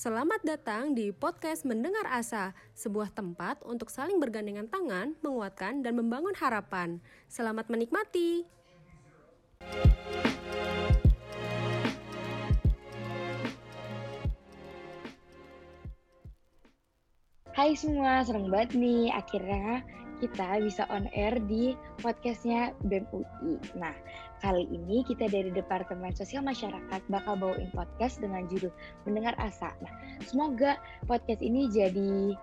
Selamat 0.00 0.40
datang 0.40 0.96
di 0.96 1.12
podcast 1.12 1.68
Mendengar 1.68 2.08
Asa, 2.08 2.56
sebuah 2.72 3.12
tempat 3.12 3.60
untuk 3.68 3.92
saling 3.92 4.16
bergandengan 4.16 4.64
tangan, 4.64 5.12
menguatkan, 5.20 5.84
dan 5.84 5.92
membangun 5.92 6.32
harapan. 6.40 7.04
Selamat 7.28 7.68
menikmati. 7.68 8.48
Hai 17.52 17.76
semua, 17.76 18.24
seneng 18.24 18.48
banget 18.48 18.80
nih 18.80 19.12
akhirnya 19.12 19.84
kita 20.20 20.60
bisa 20.60 20.84
on 20.92 21.08
air 21.16 21.34
di 21.48 21.72
podcastnya 22.04 22.76
BEM 22.84 23.08
UI. 23.10 23.56
Nah, 23.74 23.96
kali 24.44 24.68
ini 24.68 25.00
kita 25.08 25.26
dari 25.32 25.48
Departemen 25.48 26.12
Sosial 26.12 26.44
Masyarakat 26.44 27.00
bakal 27.08 27.40
bawain 27.40 27.72
podcast 27.72 28.20
dengan 28.20 28.44
judul 28.52 28.70
Mendengar 29.08 29.32
Asa. 29.40 29.72
Nah, 29.80 29.92
semoga 30.28 30.76
podcast 31.08 31.40
ini 31.40 31.72
jadi 31.72 32.36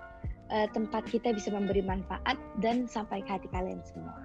uh, 0.49 0.68
tempat 0.73 1.05
kita 1.08 1.32
bisa 1.38 1.54
memberi 1.54 1.85
manfaat 1.85 2.35
dan 2.59 2.90
sampai 2.90 3.21
ke 3.21 3.30
hati 3.38 3.48
kalian 3.54 3.80
semua. 3.85 4.18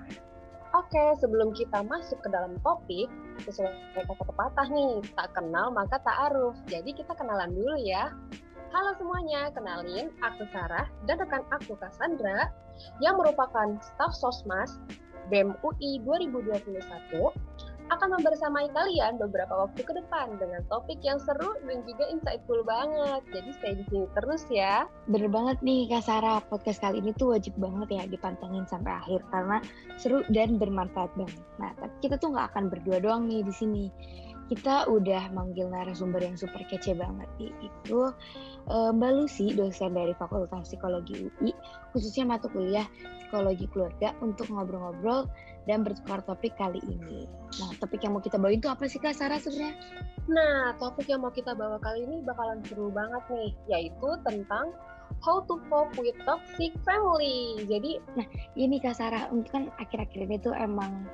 Oke, 0.72 1.20
sebelum 1.20 1.52
kita 1.52 1.84
masuk 1.84 2.16
ke 2.24 2.32
dalam 2.32 2.56
topik, 2.64 3.04
sesuai 3.44 3.68
kata 4.08 4.24
pepatah 4.24 4.66
nih, 4.72 5.04
tak 5.12 5.28
kenal 5.36 5.68
maka 5.68 6.00
tak 6.00 6.16
aruf. 6.32 6.56
Jadi 6.64 6.96
kita 6.96 7.12
kenalan 7.12 7.52
dulu 7.52 7.76
ya. 7.76 8.08
Halo 8.72 8.96
semuanya, 8.96 9.52
kenalin 9.52 10.08
aku 10.24 10.48
Sarah 10.48 10.88
dan 11.04 11.20
rekan 11.20 11.44
aku 11.52 11.76
Cassandra 11.76 12.48
yang 13.04 13.20
merupakan 13.20 13.76
staf 13.84 14.16
Sosmas 14.16 14.80
BEM 15.28 15.52
UI 15.60 16.00
2021 16.00 16.80
akan 17.92 18.08
membersamai 18.16 18.72
kalian 18.72 19.20
beberapa 19.20 19.68
waktu 19.68 19.84
ke 19.84 19.92
depan 19.92 20.40
dengan 20.40 20.64
topik 20.72 20.96
yang 21.04 21.20
seru 21.20 21.52
dan 21.68 21.84
juga 21.84 22.08
insightful 22.08 22.64
banget. 22.64 23.20
Jadi 23.36 23.50
stay 23.60 23.72
di 23.76 23.84
sini 23.92 24.08
terus 24.16 24.48
ya. 24.48 24.88
Bener 25.04 25.28
banget 25.28 25.60
nih 25.60 25.92
Kak 25.92 26.08
Sarah, 26.08 26.40
podcast 26.48 26.80
kali 26.80 27.04
ini 27.04 27.12
tuh 27.20 27.36
wajib 27.36 27.52
banget 27.60 27.92
ya 27.92 28.08
dipantengin 28.08 28.64
sampai 28.64 28.96
akhir 29.04 29.20
karena 29.28 29.60
seru 30.00 30.24
dan 30.32 30.56
bermanfaat 30.56 31.12
banget. 31.12 31.44
Nah, 31.60 31.76
tapi 31.76 32.08
kita 32.08 32.16
tuh 32.16 32.32
nggak 32.32 32.56
akan 32.56 32.72
berdua 32.72 33.04
doang 33.04 33.28
nih 33.28 33.44
di 33.44 33.52
sini 33.52 33.84
kita 34.52 34.84
udah 34.84 35.32
manggil 35.32 35.72
narasumber 35.72 36.20
yang 36.20 36.36
super 36.36 36.60
kece 36.68 36.92
banget 36.92 37.24
itu 37.40 38.12
uh, 38.68 38.92
Mbak 38.92 39.12
Lucy, 39.16 39.56
dosen 39.56 39.96
dari 39.96 40.12
Fakultas 40.20 40.68
Psikologi 40.68 41.24
UI, 41.24 41.56
khususnya 41.96 42.28
mata 42.28 42.52
kuliah 42.52 42.84
Psikologi 43.24 43.64
Keluarga 43.72 44.12
untuk 44.20 44.52
ngobrol-ngobrol 44.52 45.24
dan 45.64 45.80
bertukar 45.80 46.20
topik 46.28 46.52
kali 46.60 46.84
ini. 46.84 47.24
Nah, 47.64 47.72
topik 47.80 48.04
yang 48.04 48.12
mau 48.12 48.20
kita 48.20 48.36
bawa 48.36 48.52
itu 48.52 48.68
apa 48.68 48.84
sih 48.84 49.00
Kak 49.00 49.16
Sarah 49.16 49.40
sebenarnya? 49.40 49.72
Nah, 50.28 50.76
topik 50.76 51.08
yang 51.08 51.24
mau 51.24 51.32
kita 51.32 51.56
bawa 51.56 51.80
kali 51.80 52.04
ini 52.04 52.20
bakalan 52.20 52.60
seru 52.68 52.92
banget 52.92 53.24
nih, 53.32 53.50
yaitu 53.72 54.10
tentang 54.28 54.68
how 55.24 55.40
to 55.48 55.56
cope 55.72 55.96
with 55.96 56.18
toxic 56.28 56.76
family. 56.84 57.56
Jadi, 57.64 58.04
nah 58.20 58.28
ini 58.52 58.76
Kak 58.84 59.00
Sarah, 59.00 59.32
untuk 59.32 59.48
kan 59.48 59.72
akhir-akhir 59.80 60.28
ini 60.28 60.36
tuh 60.44 60.52
emang 60.52 61.08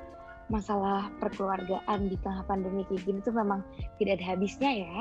masalah 0.49 1.13
perkeluargaan 1.21 2.09
di 2.09 2.17
tengah 2.25 2.41
pandemi 2.49 2.83
kayak 2.89 3.05
gini 3.05 3.19
tuh 3.21 3.33
memang 3.33 3.61
tidak 4.01 4.19
ada 4.19 4.35
habisnya 4.35 4.71
ya. 4.85 4.97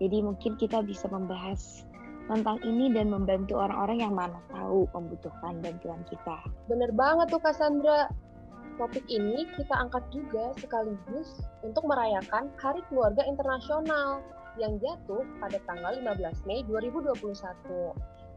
Jadi 0.00 0.22
mungkin 0.24 0.56
kita 0.56 0.80
bisa 0.82 1.10
membahas 1.10 1.84
tentang 2.24 2.56
ini 2.64 2.88
dan 2.94 3.12
membantu 3.12 3.60
orang-orang 3.60 4.00
yang 4.00 4.14
mana 4.16 4.40
tahu 4.48 4.88
membutuhkan 4.96 5.60
bantuan 5.60 6.00
kita. 6.08 6.38
Bener 6.70 6.90
banget 6.96 7.28
tuh 7.28 7.42
Cassandra. 7.42 8.08
Topik 8.74 9.06
ini 9.06 9.46
kita 9.54 9.70
angkat 9.70 10.02
juga 10.10 10.50
sekaligus 10.58 11.46
untuk 11.62 11.86
merayakan 11.86 12.50
Hari 12.58 12.82
Keluarga 12.90 13.22
Internasional 13.22 14.18
yang 14.58 14.82
jatuh 14.82 15.22
pada 15.38 15.62
tanggal 15.62 15.94
15 15.94 16.48
Mei 16.50 16.66
2021. 16.66 17.14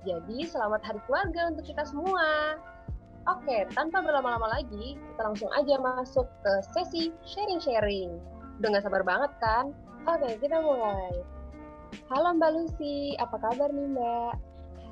Jadi 0.06 0.38
selamat 0.46 0.82
Hari 0.86 1.02
Keluarga 1.10 1.42
untuk 1.50 1.66
kita 1.66 1.84
semua. 1.90 2.54
Oke, 3.28 3.68
tanpa 3.76 4.00
berlama-lama 4.00 4.48
lagi, 4.56 4.96
kita 4.96 5.22
langsung 5.28 5.52
aja 5.52 5.76
masuk 5.84 6.24
ke 6.48 6.54
sesi 6.72 7.12
sharing-sharing. 7.28 8.16
Udah 8.64 8.80
gak 8.80 8.88
sabar 8.88 9.04
banget 9.04 9.32
kan? 9.44 9.76
Oke, 10.08 10.40
kita 10.40 10.64
mulai. 10.64 11.12
Halo 12.08 12.40
Mbak 12.40 12.52
Lucy, 12.56 13.20
apa 13.20 13.36
kabar 13.36 13.68
nih 13.76 13.84
Mbak? 13.92 14.34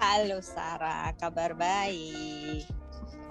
Halo 0.03 0.43
Sarah, 0.43 1.15
kabar 1.15 1.55
baik. 1.55 2.67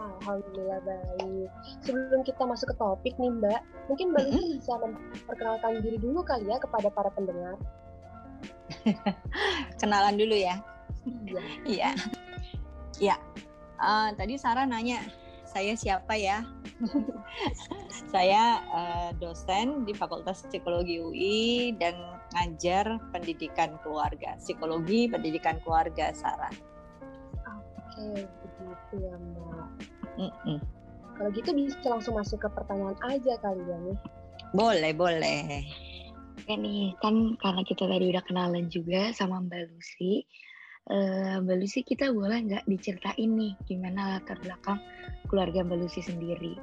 Alhamdulillah 0.00 0.81
baik. 0.81 1.53
Sebelum 1.84 2.25
kita 2.25 2.41
masuk 2.48 2.72
ke 2.72 2.76
topik 2.81 3.12
nih 3.20 3.28
Mbak, 3.28 3.60
mungkin 3.93 4.09
Mbak 4.09 4.25
Lucy 4.32 4.56
bisa 4.56 4.72
memperkenalkan 4.81 5.84
diri 5.84 6.00
dulu 6.00 6.25
kali 6.25 6.48
ya 6.48 6.56
kepada 6.56 6.88
para 6.88 7.12
pendengar. 7.12 7.60
Kenalan 9.84 10.16
dulu 10.16 10.32
ya. 10.32 10.64
Iya. 11.04 11.44
Iya. 11.69 11.91
Iya, 12.94 13.19
uh, 13.84 14.08
tadi 14.16 14.40
Sarah 14.40 14.64
nanya 14.64 15.04
saya 15.44 15.76
siapa 15.78 16.16
ya? 16.18 16.42
saya 18.12 18.64
uh, 18.72 19.10
dosen 19.22 19.86
di 19.86 19.94
Fakultas 19.94 20.42
Psikologi 20.48 20.98
UI 20.98 21.76
dan 21.78 21.94
ngajar 22.34 22.98
pendidikan 23.14 23.78
keluarga, 23.86 24.34
psikologi 24.42 25.06
pendidikan 25.06 25.62
keluarga 25.62 26.10
Sarah. 26.10 26.50
Oke, 27.94 28.26
begitu 28.26 28.94
ya 28.98 29.14
Mbak. 29.14 29.68
Mm 30.18 30.32
-mm. 30.32 30.58
Kalau 31.14 31.30
gitu 31.30 31.50
bisa 31.54 31.78
langsung 31.86 32.18
masuk 32.18 32.42
ke 32.42 32.48
pertanyaan 32.50 32.98
aja 33.06 33.38
kali 33.38 33.62
ya 33.62 33.78
nih. 33.86 33.98
Boleh, 34.50 34.90
boleh. 34.90 35.62
Oke 36.34 36.54
nih, 36.58 36.98
kan 36.98 37.38
karena 37.38 37.62
kita 37.62 37.86
tadi 37.86 38.10
udah 38.10 38.24
kenalan 38.26 38.66
juga 38.66 39.14
sama 39.14 39.38
Mbak 39.46 39.70
Lucy, 39.70 40.26
uh, 40.90 41.40
Mbak 41.40 41.56
Lucy 41.60 41.80
kita 41.86 42.12
boleh 42.12 42.44
nggak 42.44 42.64
diceritain 42.68 43.30
nih 43.32 43.52
gimana 43.64 44.18
latar 44.18 44.36
belakang 44.44 44.80
keluarga 45.28 45.64
Mbak 45.64 45.78
Lucy 45.80 46.00
sendiri? 46.04 46.58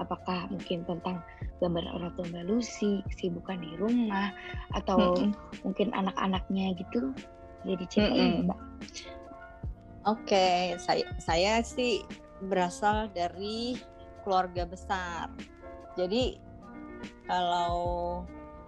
Apakah 0.00 0.48
mungkin 0.48 0.84
tentang 0.84 1.22
gambar 1.60 1.84
orang 1.94 2.12
tua 2.18 2.26
Mbak 2.28 2.44
Lucy, 2.48 3.00
kesibukan 3.12 3.60
di 3.60 3.72
rumah, 3.78 4.34
atau 4.76 4.98
mm 4.98 5.30
-hmm. 5.30 5.32
mungkin 5.64 5.88
anak-anaknya 5.94 6.76
gitu? 6.76 7.12
Jadi 7.64 7.84
ceritain 7.88 8.18
mm 8.18 8.32
-hmm. 8.42 8.44
Mbak. 8.50 8.60
Oke, 10.02 10.34
okay. 10.34 10.58
saya 10.82 11.06
saya 11.22 11.52
sih 11.62 12.02
berasal 12.42 13.06
dari 13.14 13.78
keluarga 14.26 14.66
besar. 14.66 15.30
Jadi 15.94 16.38
kalau 17.30 17.76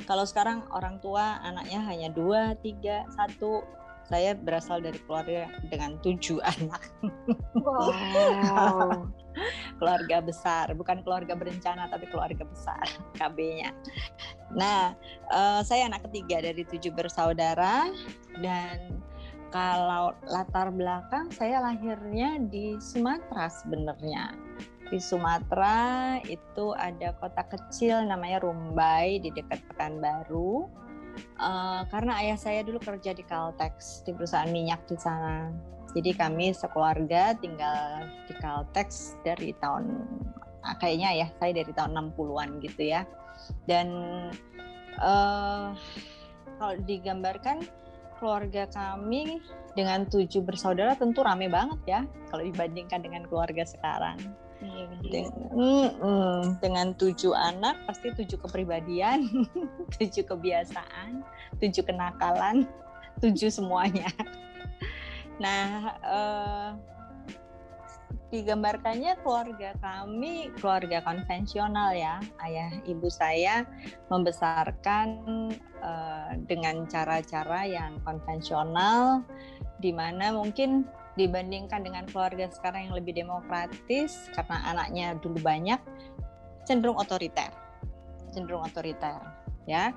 kalau 0.04 0.25
sekarang 0.26 0.62
orang 0.71 1.03
tua 1.03 1.42
anaknya 1.42 1.81
hanya 1.86 2.09
dua, 2.15 2.54
tiga, 2.62 3.03
satu, 3.15 3.66
saya 4.04 4.37
berasal 4.37 4.84
dari 4.84 5.00
keluarga 5.04 5.48
dengan 5.72 5.97
tujuh 6.04 6.38
anak. 6.56 6.82
Wow. 7.56 9.09
keluarga 9.82 10.22
besar, 10.22 10.70
bukan 10.78 11.03
keluarga 11.03 11.34
berencana 11.34 11.91
tapi 11.91 12.06
keluarga 12.09 12.47
besar 12.47 12.84
KB-nya. 13.19 13.75
Nah, 14.54 14.94
uh, 15.34 15.60
saya 15.66 15.91
anak 15.91 16.06
ketiga 16.10 16.44
dari 16.44 16.62
tujuh 16.62 16.94
bersaudara 16.94 17.91
dan 18.38 19.03
kalau 19.50 20.10
latar 20.26 20.75
belakang 20.75 21.31
saya 21.31 21.62
lahirnya 21.62 22.42
di 22.50 22.78
Sumatera 22.82 23.47
sebenarnya. 23.50 24.34
Di 24.91 25.00
Sumatera 25.00 26.19
itu 26.26 26.75
ada 26.76 27.16
kota 27.19 27.42
kecil 27.48 28.04
namanya 28.04 28.42
Rumbai 28.44 29.22
di 29.22 29.32
dekat 29.32 29.62
Pekanbaru 29.72 30.84
uh, 31.39 31.83
karena 31.89 32.21
ayah 32.23 32.39
saya 32.39 32.61
dulu 32.63 32.79
kerja 32.83 33.15
di 33.15 33.25
Caltex 33.27 34.03
di 34.07 34.13
perusahaan 34.15 34.51
minyak 34.51 34.85
di 34.87 34.97
sana. 34.99 35.51
Jadi 35.95 36.11
kami 36.15 36.51
sekeluarga 36.51 37.39
tinggal 37.39 38.11
di 38.27 38.35
Caltex 38.43 39.15
dari 39.23 39.55
tahun 39.63 40.03
ah, 40.67 40.75
kayaknya 40.83 41.11
ya 41.25 41.27
saya 41.39 41.55
dari 41.55 41.71
tahun 41.71 41.95
60-an 42.15 42.49
gitu 42.63 42.83
ya. 42.83 43.07
Dan 43.67 43.89
uh, 44.99 45.71
kalau 46.59 46.75
digambarkan 46.83 47.63
keluarga 48.19 48.67
kami 48.71 49.43
dengan 49.75 50.07
tujuh 50.07 50.43
bersaudara 50.43 50.95
tentu 50.95 51.27
rame 51.27 51.51
banget 51.51 51.81
ya 51.84 52.01
kalau 52.31 52.47
dibandingkan 52.47 53.03
dengan 53.03 53.27
keluarga 53.27 53.67
sekarang. 53.67 54.19
Iya, 54.62 54.86
Den 55.10 55.27
mm, 55.51 56.62
dengan 56.62 56.95
tujuh 56.95 57.34
anak 57.34 57.74
pasti 57.91 58.15
tujuh 58.15 58.39
kepribadian, 58.39 59.27
tujuh 59.98 60.24
kebiasaan, 60.24 61.27
tujuh 61.59 61.83
kenakalan, 61.83 62.68
tujuh 63.22 63.51
semuanya. 63.51 64.09
Nah, 65.42 65.98
uh, 66.06 66.71
digambarkannya 68.34 69.15
keluarga 69.22 69.78
kami 69.78 70.51
keluarga 70.59 71.03
konvensional 71.07 71.95
ya. 71.95 72.18
Ayah 72.42 72.71
ibu 72.86 73.07
saya 73.07 73.62
membesarkan 74.10 75.09
uh, 75.83 76.33
dengan 76.47 76.86
cara-cara 76.91 77.66
yang 77.66 77.98
konvensional, 78.03 79.22
di 79.78 79.91
mana 79.95 80.34
mungkin 80.34 80.86
dibandingkan 81.15 81.87
dengan 81.87 82.05
keluarga 82.11 82.51
sekarang 82.51 82.91
yang 82.91 82.95
lebih 82.99 83.15
demokratis 83.15 84.31
karena 84.34 84.59
anaknya 84.66 85.07
dulu 85.19 85.39
banyak 85.39 85.78
cenderung 86.66 86.99
otoriter. 86.99 87.55
Cenderung 88.34 88.66
otoriter 88.66 89.22
ya. 89.69 89.95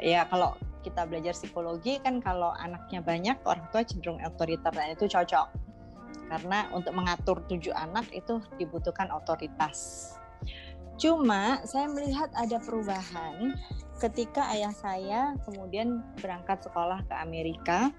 Ya 0.00 0.24
kalau 0.30 0.54
kita 0.86 1.08
belajar 1.08 1.34
psikologi 1.34 1.98
kan 2.00 2.20
kalau 2.20 2.52
anaknya 2.56 3.00
banyak 3.00 3.36
orang 3.44 3.66
tua 3.72 3.84
cenderung 3.84 4.20
otoriter 4.24 4.72
dan 4.72 4.94
itu 4.94 5.04
cocok. 5.04 5.48
Karena 6.28 6.72
untuk 6.72 6.96
mengatur 6.96 7.44
tujuh 7.44 7.72
anak 7.76 8.08
itu 8.16 8.40
dibutuhkan 8.56 9.12
otoritas. 9.12 10.10
Cuma 10.94 11.58
saya 11.66 11.90
melihat 11.90 12.30
ada 12.38 12.62
perubahan 12.62 13.58
ketika 13.98 14.46
ayah 14.54 14.70
saya 14.70 15.34
kemudian 15.42 16.06
berangkat 16.22 16.62
sekolah 16.62 17.02
ke 17.06 17.14
Amerika 17.18 17.90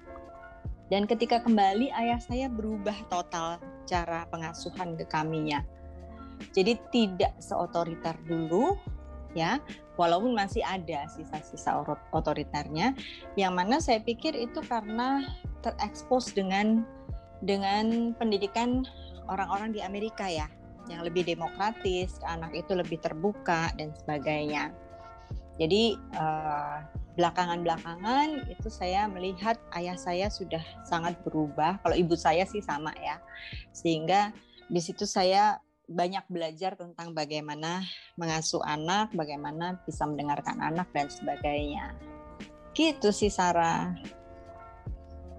dan 0.93 1.09
ketika 1.09 1.41
kembali 1.41 1.89
ayah 1.93 2.21
saya 2.21 2.45
berubah 2.45 2.95
total 3.09 3.57
cara 3.89 4.29
pengasuhan 4.29 4.93
ke 4.97 5.05
kaminya. 5.09 5.65
Jadi 6.51 6.75
tidak 6.91 7.33
seotoriter 7.39 8.13
dulu 8.27 8.75
ya, 9.33 9.57
walaupun 9.95 10.35
masih 10.35 10.61
ada 10.61 11.07
sisa-sisa 11.07 11.83
otoriternya 12.11 12.91
yang 13.39 13.55
mana 13.55 13.79
saya 13.79 14.03
pikir 14.03 14.35
itu 14.35 14.59
karena 14.67 15.23
terekspos 15.63 16.35
dengan 16.35 16.83
dengan 17.41 18.13
pendidikan 18.15 18.83
orang-orang 19.31 19.71
di 19.73 19.81
Amerika 19.81 20.27
ya 20.27 20.47
yang 20.85 21.01
lebih 21.01 21.25
demokratis, 21.25 22.21
anak 22.29 22.53
itu 22.53 22.77
lebih 22.77 23.01
terbuka 23.01 23.73
dan 23.73 23.89
sebagainya. 23.97 24.69
Jadi 25.55 25.95
eh, 25.95 26.77
belakangan-belakangan 27.15 28.51
itu 28.51 28.67
saya 28.67 29.07
melihat 29.07 29.55
ayah 29.79 29.95
saya 29.95 30.27
sudah 30.27 30.59
sangat 30.83 31.15
berubah. 31.23 31.79
Kalau 31.79 31.95
ibu 31.95 32.19
saya 32.19 32.43
sih 32.43 32.59
sama 32.59 32.91
ya, 32.99 33.23
sehingga 33.71 34.35
di 34.67 34.83
situ 34.83 35.07
saya 35.07 35.63
banyak 35.85 36.25
belajar 36.27 36.73
tentang 36.75 37.13
bagaimana 37.13 37.85
mengasuh 38.17 38.59
anak, 38.65 39.13
bagaimana 39.13 39.79
bisa 39.85 40.03
mendengarkan 40.03 40.59
anak 40.59 40.89
dan 40.91 41.07
sebagainya. 41.07 41.95
Gitu 42.75 43.15
sih 43.15 43.31
Sarah. 43.31 43.95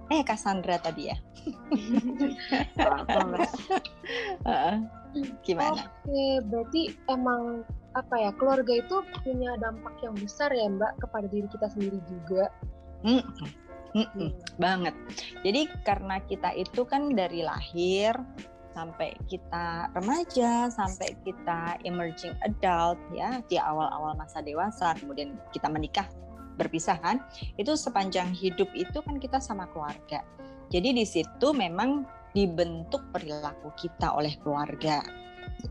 Eh 0.07 0.23
Cassandra 0.23 0.79
tadi 0.79 1.11
ya. 1.11 1.19
Gimana? 5.45 5.89
Oke, 5.89 6.25
berarti 6.47 6.83
emang 7.11 7.65
apa 7.97 8.15
ya 8.21 8.31
keluarga 8.37 8.77
itu 8.77 9.01
punya 9.25 9.57
dampak 9.57 9.97
yang 10.05 10.13
besar 10.21 10.53
ya 10.53 10.69
Mbak 10.69 11.01
kepada 11.01 11.27
diri 11.33 11.49
kita 11.49 11.67
sendiri 11.73 11.99
juga. 12.05 12.53
Mm 13.01 13.25
-mm. 13.25 13.49
Mm 13.97 14.09
-mm. 14.13 14.29
Banget. 14.61 14.95
Jadi 15.41 15.73
karena 15.89 16.21
kita 16.29 16.53
itu 16.53 16.85
kan 16.85 17.09
dari 17.17 17.41
lahir 17.41 18.13
sampai 18.77 19.17
kita 19.25 19.89
remaja, 19.97 20.69
sampai 20.69 21.17
kita 21.25 21.81
emerging 21.89 22.37
adult 22.45 23.01
ya 23.17 23.41
di 23.49 23.57
awal-awal 23.57 24.13
masa 24.21 24.45
dewasa, 24.45 24.93
kemudian 25.01 25.41
kita 25.57 25.73
menikah 25.73 26.05
berpisah 26.61 27.01
kan, 27.01 27.25
itu 27.57 27.73
sepanjang 27.73 28.29
hidup 28.37 28.69
itu 28.77 29.01
kan 29.01 29.17
kita 29.17 29.41
sama 29.41 29.65
keluarga. 29.73 30.21
Jadi 30.69 30.93
di 30.93 31.05
situ 31.09 31.57
memang 31.57 32.05
dibentuk 32.37 33.01
perilaku 33.17 33.73
kita 33.81 34.13
oleh 34.13 34.37
keluarga. 34.45 35.01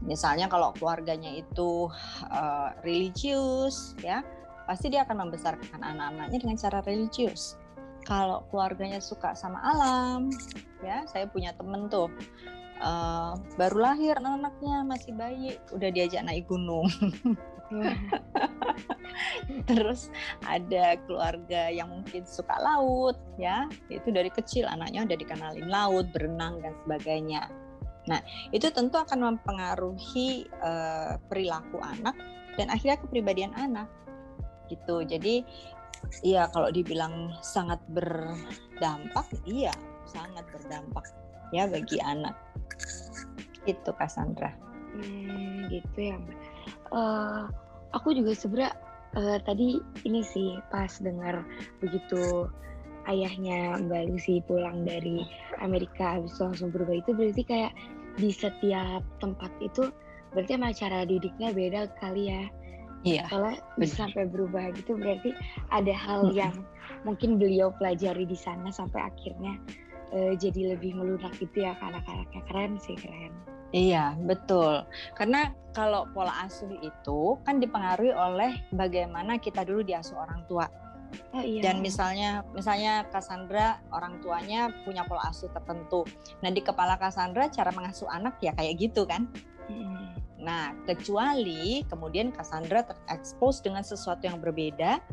Misalnya 0.05 0.45
kalau 0.45 0.71
keluarganya 0.77 1.33
itu 1.33 1.89
uh, 2.29 2.69
religius 2.85 3.97
ya, 4.01 4.21
pasti 4.69 4.93
dia 4.93 5.05
akan 5.05 5.29
membesarkan 5.29 5.81
anak-anaknya 5.81 6.37
dengan 6.41 6.57
cara 6.57 6.79
religius. 6.85 7.57
Kalau 8.05 8.45
keluarganya 8.53 9.01
suka 9.01 9.33
sama 9.33 9.57
alam, 9.65 10.29
ya 10.85 11.09
saya 11.09 11.25
punya 11.25 11.57
temen 11.57 11.89
tuh 11.89 12.05
uh, 12.81 13.33
baru 13.57 13.77
lahir 13.81 14.13
anak-anaknya 14.21 14.85
masih 14.85 15.11
bayi 15.17 15.57
udah 15.73 15.89
diajak 15.89 16.21
naik 16.21 16.45
gunung. 16.45 16.85
Terus 19.69 20.13
ada 20.45 20.99
keluarga 21.07 21.71
yang 21.73 21.89
mungkin 21.89 22.27
suka 22.29 22.53
laut 22.61 23.17
ya 23.41 23.65
itu 23.89 24.13
dari 24.13 24.29
kecil 24.29 24.69
anaknya 24.69 25.07
udah 25.07 25.17
dikenalin 25.17 25.67
laut 25.71 26.05
berenang 26.13 26.61
dan 26.61 26.77
sebagainya 26.85 27.49
nah 28.05 28.21
itu 28.53 28.69
tentu 28.69 29.01
akan 29.01 29.33
mempengaruhi 29.33 30.45
uh, 30.61 31.17
perilaku 31.25 31.81
anak 31.81 32.13
dan 32.55 32.69
akhirnya 32.69 33.01
kepribadian 33.01 33.53
anak 33.57 33.89
gitu. 34.69 35.01
Jadi 35.05 35.45
iya 36.21 36.45
kalau 36.53 36.69
dibilang 36.69 37.33
sangat 37.41 37.81
berdampak 37.89 39.25
iya 39.49 39.73
sangat 40.05 40.45
berdampak 40.53 41.05
ya 41.49 41.65
bagi 41.65 41.97
anak. 42.01 42.37
Itu 43.65 43.97
Cassandra 43.97 44.65
hmm, 44.95 45.67
gitu 45.69 45.99
ya 46.13 46.17
uh, 46.95 47.51
aku 47.91 48.15
juga 48.15 48.35
sebenernya 48.35 48.73
uh, 49.19 49.37
tadi 49.43 49.79
ini 50.07 50.21
sih 50.23 50.59
pas 50.71 50.91
dengar 51.03 51.43
begitu 51.83 52.49
ayahnya 53.09 53.79
Mbak 53.85 54.03
Lucy 54.11 54.41
pulang 54.45 54.83
dari 54.85 55.25
Amerika 55.61 56.19
habis 56.19 56.37
langsung 56.41 56.69
berubah 56.73 56.99
itu 56.99 57.11
berarti 57.13 57.43
kayak 57.45 57.73
di 58.15 58.31
setiap 58.31 59.03
tempat 59.19 59.51
itu 59.59 59.91
berarti 60.31 60.51
emang 60.55 60.75
cara 60.75 61.07
didiknya 61.07 61.51
beda 61.51 61.91
kali 61.99 62.31
ya 62.31 62.43
Iya. 63.05 63.29
Kalau 63.29 63.53
bisa 63.77 64.09
sampai 64.09 64.25
berubah 64.25 64.73
gitu 64.73 64.97
berarti 64.97 65.29
ada 65.69 65.93
hal 65.93 66.33
yang 66.33 66.65
mungkin 67.05 67.37
beliau 67.37 67.69
pelajari 67.77 68.25
di 68.25 68.33
sana 68.33 68.73
sampai 68.73 68.97
akhirnya 68.97 69.61
uh, 70.09 70.33
jadi 70.33 70.73
lebih 70.73 70.97
melunak 70.97 71.37
gitu 71.37 71.69
ya 71.69 71.77
ke 71.77 71.83
anak-anaknya 71.85 72.41
keren 72.49 72.81
sih 72.81 72.97
keren. 72.97 73.29
Iya, 73.77 74.17
betul. 74.25 74.87
Karena 75.13 75.53
kalau 75.77 76.09
pola 76.17 76.49
asuh 76.49 76.69
itu 76.81 77.37
kan 77.45 77.61
dipengaruhi 77.61 78.13
oleh 78.13 78.57
bagaimana 78.73 79.37
kita 79.37 79.61
dulu 79.61 79.85
diasuh 79.85 80.17
orang 80.17 80.41
tua. 80.49 80.65
Oh, 81.35 81.43
iya. 81.43 81.61
Dan 81.63 81.83
misalnya, 81.83 82.43
misalnya 82.55 83.07
Cassandra 83.11 83.79
orang 83.91 84.19
tuanya 84.23 84.71
punya 84.83 85.03
pola 85.03 85.27
asuh 85.29 85.51
tertentu. 85.51 86.07
Nah 86.43 86.49
di 86.51 86.61
kepala 86.63 86.95
Cassandra 86.95 87.47
cara 87.51 87.71
mengasuh 87.71 88.07
anak 88.11 88.39
ya 88.39 88.55
kayak 88.55 88.79
gitu 88.79 89.03
kan. 89.03 89.27
Hmm. 89.67 90.15
Nah 90.39 90.75
kecuali 90.87 91.83
kemudian 91.87 92.31
Cassandra 92.31 92.85
terekspos 92.85 93.59
dengan 93.63 93.83
sesuatu 93.83 94.25
yang 94.27 94.39
berbeda, 94.39 95.03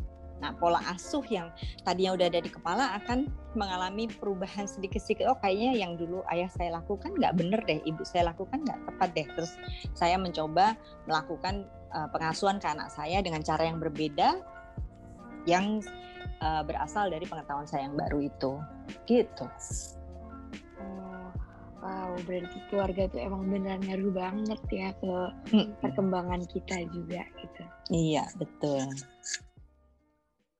Nah, 0.43 0.51
pola 0.59 0.83
asuh 0.91 1.23
yang 1.31 1.47
tadinya 1.87 2.19
udah 2.19 2.27
ada 2.27 2.43
di 2.43 2.51
kepala 2.51 2.99
akan 2.99 3.31
mengalami 3.55 4.11
perubahan 4.11 4.67
sedikit-sedikit. 4.67 5.31
Oh, 5.31 5.39
kayaknya 5.39 5.79
yang 5.79 5.95
dulu 5.95 6.19
ayah 6.35 6.51
saya 6.51 6.75
lakukan 6.75 7.15
nggak 7.15 7.39
bener 7.39 7.63
deh, 7.63 7.79
ibu 7.87 8.03
saya 8.03 8.35
lakukan 8.35 8.59
nggak 8.59 8.75
tepat 8.91 9.09
deh. 9.15 9.27
Terus 9.39 9.55
saya 9.95 10.19
mencoba 10.19 10.75
melakukan 11.07 11.63
uh, 11.95 12.11
pengasuhan 12.11 12.59
ke 12.59 12.67
anak 12.67 12.91
saya 12.91 13.23
dengan 13.23 13.39
cara 13.39 13.63
yang 13.63 13.79
berbeda, 13.79 14.43
yang 15.43 15.83
uh, 16.39 16.63
berasal 16.63 17.11
dari 17.11 17.23
pengetahuan 17.27 17.67
saya 17.67 17.87
yang 17.87 17.95
baru 17.95 18.19
itu. 18.23 18.51
Gitu. 19.07 19.45
Oh, 20.79 21.27
wow, 21.83 22.11
berarti 22.23 22.57
keluarga 22.71 23.07
itu 23.07 23.17
emang 23.19 23.47
benar 23.47 23.79
ngaruh 23.83 24.11
banget 24.11 24.61
ya 24.71 24.89
ke 24.97 25.13
perkembangan 25.83 26.43
kita 26.47 26.87
juga 26.91 27.21
gitu. 27.39 27.63
Iya, 27.91 28.23
betul. 28.39 28.87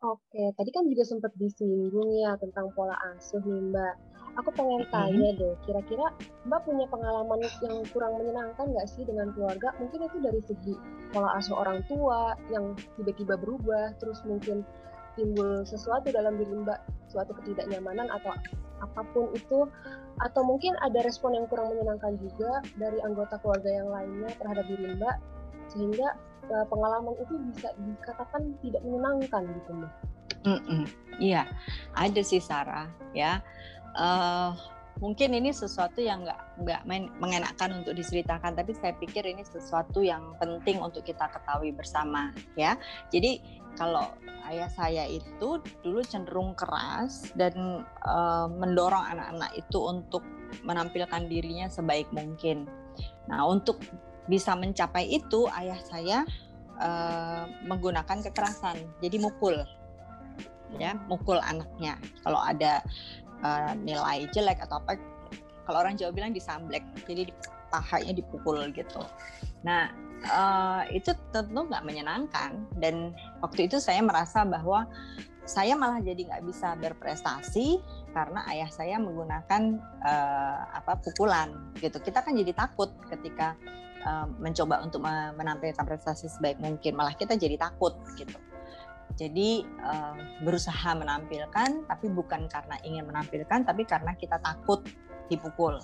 Oke, 0.04 0.52
tadi 0.60 0.70
kan 0.76 0.84
juga 0.92 1.08
sempat 1.08 1.32
disinggung 1.40 2.12
ya 2.20 2.36
tentang 2.36 2.76
pola 2.76 3.00
asuh 3.16 3.40
nih 3.40 3.72
Mbak. 3.72 3.96
Aku 4.34 4.50
pengen 4.58 4.82
tanya 4.90 5.30
deh, 5.38 5.54
kira-kira 5.62 6.10
Mbak 6.50 6.66
punya 6.66 6.86
pengalaman 6.90 7.46
yang 7.62 7.86
kurang 7.94 8.18
menyenangkan 8.18 8.66
nggak 8.66 8.90
sih 8.90 9.06
dengan 9.06 9.30
keluarga? 9.38 9.70
Mungkin 9.78 10.10
itu 10.10 10.18
dari 10.26 10.42
segi 10.42 10.74
pola 11.14 11.38
asuh 11.38 11.54
orang 11.62 11.86
tua 11.86 12.34
yang 12.50 12.74
tiba-tiba 12.98 13.38
berubah, 13.38 13.94
terus 14.02 14.26
mungkin 14.26 14.66
timbul 15.14 15.62
sesuatu 15.62 16.10
dalam 16.10 16.42
diri 16.42 16.50
Mbak, 16.66 16.80
suatu 17.14 17.38
ketidaknyamanan 17.38 18.10
atau 18.10 18.34
apa 18.82 19.02
pun 19.14 19.30
itu, 19.38 19.70
atau 20.18 20.42
mungkin 20.42 20.74
ada 20.82 21.06
respon 21.06 21.38
yang 21.38 21.46
kurang 21.46 21.70
menyenangkan 21.70 22.18
juga 22.18 22.66
dari 22.82 22.98
anggota 23.06 23.38
keluarga 23.38 23.70
yang 23.70 23.90
lainnya 23.94 24.34
terhadap 24.42 24.66
diri 24.66 24.98
Mbak, 24.98 25.16
sehingga 25.70 26.18
uh, 26.50 26.66
pengalaman 26.68 27.16
itu 27.22 27.34
bisa 27.54 27.70
dikatakan 27.78 28.42
tidak 28.66 28.82
menyenangkan 28.84 29.44
gitu 29.62 29.72
mbak. 29.78 29.94
Iya, 31.22 31.48
ada 31.96 32.22
sih 32.26 32.42
Sarah 32.44 32.92
ya. 33.16 33.40
Uh, 33.94 34.54
mungkin 35.02 35.34
ini 35.34 35.50
sesuatu 35.50 36.02
yang 36.02 36.22
nggak 36.22 36.66
nggak 36.66 36.82
mengenakan 37.18 37.82
untuk 37.82 37.98
diceritakan, 37.98 38.54
tapi 38.54 38.74
saya 38.78 38.94
pikir 38.98 39.26
ini 39.26 39.42
sesuatu 39.46 40.02
yang 40.02 40.38
penting 40.38 40.82
untuk 40.82 41.06
kita 41.06 41.30
ketahui 41.30 41.74
bersama 41.74 42.34
ya. 42.58 42.78
Jadi 43.10 43.42
kalau 43.74 44.14
ayah 44.50 44.70
saya 44.70 45.10
itu 45.10 45.58
dulu 45.82 46.06
cenderung 46.06 46.54
keras 46.54 47.34
dan 47.34 47.86
uh, 48.06 48.46
mendorong 48.50 49.02
anak-anak 49.18 49.52
itu 49.58 49.80
untuk 49.82 50.22
menampilkan 50.62 51.26
dirinya 51.26 51.66
sebaik 51.66 52.06
mungkin. 52.14 52.70
Nah, 53.26 53.50
untuk 53.50 53.82
bisa 54.30 54.56
mencapai 54.56 55.10
itu 55.10 55.50
ayah 55.52 55.80
saya 55.84 56.18
uh, 56.80 57.44
menggunakan 57.68 58.24
kekerasan 58.24 58.80
jadi 59.04 59.20
mukul 59.20 59.68
ya 60.82 60.98
mukul 61.06 61.38
anaknya 61.38 62.00
kalau 62.26 62.42
ada 62.42 62.82
uh, 63.44 63.72
nilai 63.84 64.26
jelek 64.32 64.64
atau 64.64 64.80
apa 64.82 64.98
kalau 65.64 65.84
orang 65.84 65.96
Jawa 65.96 66.12
bilang 66.12 66.34
disamblek 66.34 66.84
jadi 67.06 67.30
pahanya 67.70 68.16
dipukul 68.16 68.60
gitu 68.74 69.04
nah 69.64 69.92
uh, 70.32 70.84
itu 70.92 71.12
tentu 71.32 71.62
nggak 71.68 71.84
menyenangkan 71.84 72.64
dan 72.80 73.12
waktu 73.44 73.68
itu 73.68 73.80
saya 73.80 74.00
merasa 74.04 74.44
bahwa 74.48 74.88
saya 75.44 75.76
malah 75.76 76.00
jadi 76.00 76.24
nggak 76.24 76.44
bisa 76.48 76.76
berprestasi 76.80 77.84
karena 78.16 78.48
ayah 78.48 78.70
saya 78.72 78.96
menggunakan 78.96 79.76
uh, 80.00 80.60
apa 80.72 80.96
pukulan 81.04 81.52
gitu. 81.84 82.00
Kita 82.00 82.24
kan 82.24 82.38
jadi 82.38 82.56
takut 82.56 82.96
ketika 83.12 83.60
uh, 84.08 84.30
mencoba 84.40 84.80
untuk 84.86 85.04
menampilkan 85.36 85.84
prestasi 85.84 86.32
sebaik 86.32 86.64
mungkin, 86.64 86.96
malah 86.96 87.12
kita 87.18 87.36
jadi 87.36 87.60
takut 87.60 87.92
gitu. 88.16 88.40
Jadi 89.14 89.62
uh, 89.86 90.18
berusaha 90.42 90.90
menampilkan, 90.98 91.86
tapi 91.86 92.10
bukan 92.10 92.50
karena 92.50 92.82
ingin 92.82 93.06
menampilkan, 93.06 93.62
tapi 93.62 93.86
karena 93.86 94.18
kita 94.18 94.42
takut 94.42 94.82
dipukul. 95.30 95.78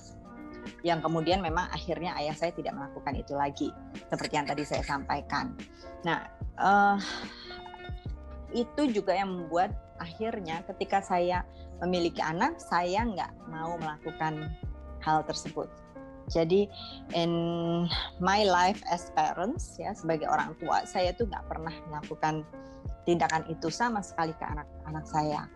Yang 0.82 1.06
kemudian 1.08 1.40
memang 1.40 1.70
akhirnya 1.70 2.18
ayah 2.20 2.36
saya 2.36 2.52
tidak 2.52 2.74
melakukan 2.76 3.14
itu 3.16 3.34
lagi, 3.38 3.70
seperti 4.10 4.34
yang 4.34 4.48
tadi 4.50 4.64
saya 4.66 4.82
sampaikan. 4.82 5.54
Nah, 6.04 6.26
uh, 6.58 6.98
itu 8.50 8.90
juga 8.90 9.14
yang 9.14 9.30
membuat 9.30 9.78
akhirnya 10.02 10.66
ketika 10.74 11.06
saya 11.06 11.46
memiliki 11.80 12.20
anak, 12.20 12.58
saya 12.58 13.06
nggak 13.06 13.32
mau 13.48 13.78
melakukan 13.78 14.52
hal 15.06 15.24
tersebut. 15.24 15.70
Jadi 16.30 16.70
in 17.18 17.32
my 18.22 18.46
life 18.46 18.80
as 18.88 19.10
parents 19.18 19.76
ya 19.82 19.92
sebagai 19.98 20.30
orang 20.30 20.54
tua, 20.62 20.86
saya 20.86 21.12
tuh 21.18 21.26
nggak 21.26 21.46
pernah 21.50 21.74
melakukan 21.90 22.46
tindakan 23.04 23.44
itu 23.50 23.68
sama 23.74 24.06
sekali 24.06 24.32
ke 24.38 24.46
anak-anak 24.46 25.06
saya. 25.10 25.50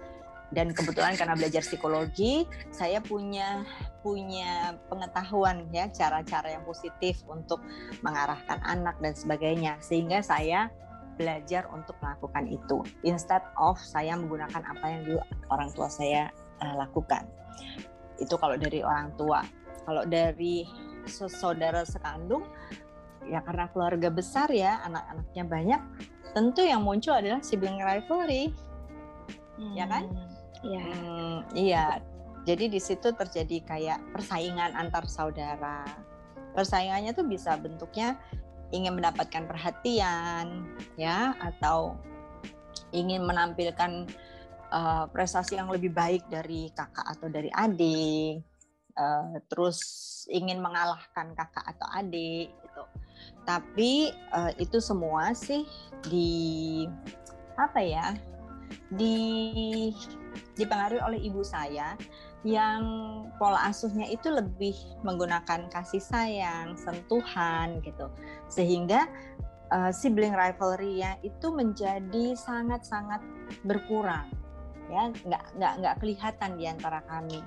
Dan 0.53 0.69
kebetulan 0.69 1.17
karena 1.17 1.33
belajar 1.33 1.65
psikologi, 1.65 2.45
saya 2.69 3.01
punya 3.01 3.65
punya 4.05 4.77
pengetahuan 4.85 5.65
ya 5.73 5.89
cara-cara 5.89 6.53
yang 6.53 6.61
positif 6.61 7.25
untuk 7.25 7.57
mengarahkan 8.05 8.61
anak 8.61 8.93
dan 9.01 9.17
sebagainya. 9.17 9.81
Sehingga 9.81 10.21
saya 10.21 10.69
belajar 11.17 11.69
untuk 11.69 11.93
melakukan 12.01 12.49
itu 12.49 12.81
instead 13.05 13.41
of 13.57 13.77
saya 13.77 14.17
menggunakan 14.17 14.61
apa 14.65 14.85
yang 14.89 15.01
dulu 15.05 15.21
orang 15.53 15.69
tua 15.77 15.87
saya 15.89 16.33
uh, 16.61 16.75
lakukan 16.77 17.25
itu 18.17 18.33
kalau 18.37 18.57
dari 18.57 18.81
orang 18.81 19.13
tua 19.17 19.45
kalau 19.83 20.03
dari 20.07 20.67
saudara 21.09 21.83
sekandung 21.83 22.47
ya 23.27 23.39
karena 23.43 23.71
keluarga 23.71 24.11
besar 24.11 24.51
ya 24.51 24.83
anak-anaknya 24.83 25.43
banyak 25.47 25.81
tentu 26.33 26.65
yang 26.65 26.81
muncul 26.81 27.13
adalah 27.13 27.39
sibling 27.45 27.79
rivalry. 27.79 28.51
Hmm, 29.55 29.73
ya 29.77 29.85
kan? 29.85 30.03
Iya. 30.65 30.81
Hmm, 30.81 31.37
iya. 31.53 31.85
Jadi 32.43 32.73
di 32.73 32.81
situ 32.81 33.13
terjadi 33.13 33.63
kayak 33.63 33.99
persaingan 34.11 34.75
antar 34.75 35.07
saudara. 35.07 35.85
Persaingannya 36.57 37.15
tuh 37.15 37.23
bisa 37.23 37.55
bentuknya 37.55 38.19
ingin 38.73 38.97
mendapatkan 38.97 39.45
perhatian 39.45 40.65
ya 40.97 41.37
atau 41.37 41.95
ingin 42.89 43.21
menampilkan 43.21 44.09
uh, 44.73 45.05
prestasi 45.13 45.61
yang 45.61 45.69
lebih 45.69 45.93
baik 45.93 46.25
dari 46.27 46.73
kakak 46.73 47.05
atau 47.05 47.29
dari 47.29 47.53
adik 47.53 48.41
uh, 48.97 49.37
terus 49.51 49.79
ingin 50.31 50.59
mengalahkan 50.63 51.35
kakak 51.35 51.65
atau 51.75 51.87
adik 51.93 52.51
gitu 52.63 52.83
tapi 53.43 54.11
uh, 54.31 54.51
itu 54.55 54.79
semua 54.79 55.35
sih 55.35 55.67
di 56.07 56.83
apa 57.59 57.79
ya 57.79 58.15
di 58.93 59.17
dipengaruhi 60.57 61.01
oleh 61.01 61.19
ibu 61.21 61.45
saya 61.45 61.93
yang 62.43 62.83
pola 63.39 63.71
asuhnya 63.71 64.11
itu 64.11 64.27
lebih 64.27 64.75
menggunakan 65.07 65.71
kasih 65.71 66.03
sayang, 66.03 66.75
sentuhan 66.75 67.79
gitu. 67.87 68.11
Sehingga 68.51 69.07
uh, 69.71 69.91
sibling 69.95 70.35
rivalry-nya 70.35 71.17
itu 71.23 71.47
menjadi 71.55 72.35
sangat-sangat 72.35 73.23
berkurang. 73.63 74.27
Ya, 74.91 75.09
nggak 75.23 75.43
nggak 75.55 75.73
nggak 75.79 75.95
kelihatan 76.03 76.51
di 76.59 76.65
antara 76.67 76.99
kami. 77.07 77.39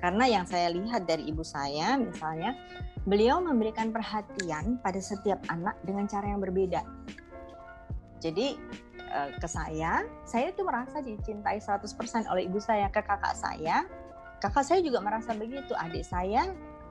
Karena 0.00 0.24
yang 0.24 0.44
saya 0.48 0.72
lihat 0.72 1.04
dari 1.04 1.28
ibu 1.28 1.44
saya 1.44 2.00
misalnya, 2.00 2.56
beliau 3.04 3.40
memberikan 3.44 3.92
perhatian 3.92 4.80
pada 4.80 5.00
setiap 5.00 5.40
anak 5.52 5.76
dengan 5.84 6.08
cara 6.08 6.32
yang 6.32 6.40
berbeda. 6.40 6.80
Jadi 8.20 8.56
eh, 9.00 9.30
ke 9.36 9.48
saya, 9.48 10.04
saya 10.24 10.52
itu 10.52 10.64
merasa 10.64 11.04
dicintai 11.04 11.60
100% 11.60 11.86
oleh 12.32 12.48
ibu 12.48 12.60
saya, 12.60 12.88
ke 12.88 13.00
kakak 13.04 13.36
saya, 13.36 13.84
kakak 14.40 14.64
saya 14.64 14.80
juga 14.80 15.04
merasa 15.04 15.36
begitu 15.36 15.72
adik 15.76 16.04
saya 16.04 16.48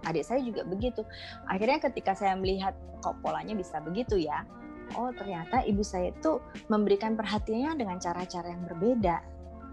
adik 0.08 0.24
saya 0.24 0.40
juga 0.40 0.64
begitu. 0.64 1.04
Akhirnya 1.44 1.84
ketika 1.84 2.16
saya 2.16 2.32
melihat 2.40 2.72
kok 3.04 3.20
polanya 3.20 3.52
bisa 3.52 3.84
begitu 3.84 4.16
ya 4.16 4.48
oh 4.98 5.14
ternyata 5.14 5.62
ibu 5.66 5.86
saya 5.86 6.10
itu 6.10 6.42
memberikan 6.72 7.14
perhatiannya 7.14 7.78
dengan 7.78 7.98
cara-cara 8.02 8.50
yang 8.50 8.64
berbeda 8.66 9.22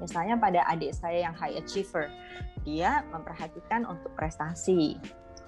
misalnya 0.00 0.36
pada 0.36 0.64
adik 0.68 0.92
saya 0.92 1.28
yang 1.28 1.34
high 1.36 1.56
achiever 1.56 2.10
dia 2.66 3.06
memperhatikan 3.14 3.86
untuk 3.86 4.10
prestasi. 4.18 4.98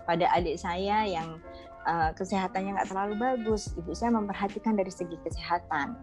Pada 0.07 0.31
adik 0.33 0.57
saya 0.57 1.05
yang 1.05 1.43
uh, 1.85 2.15
kesehatannya 2.15 2.79
nggak 2.79 2.89
terlalu 2.89 3.15
bagus 3.19 3.75
ibu 3.77 3.93
saya 3.93 4.15
memperhatikan 4.15 4.79
dari 4.79 4.89
segi 4.89 5.19
kesehatan. 5.21 5.99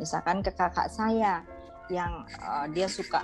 Misalkan 0.00 0.42
ke 0.42 0.50
kakak 0.50 0.90
saya 0.90 1.44
yang 1.92 2.24
uh, 2.42 2.66
dia 2.72 2.88
suka 2.88 3.22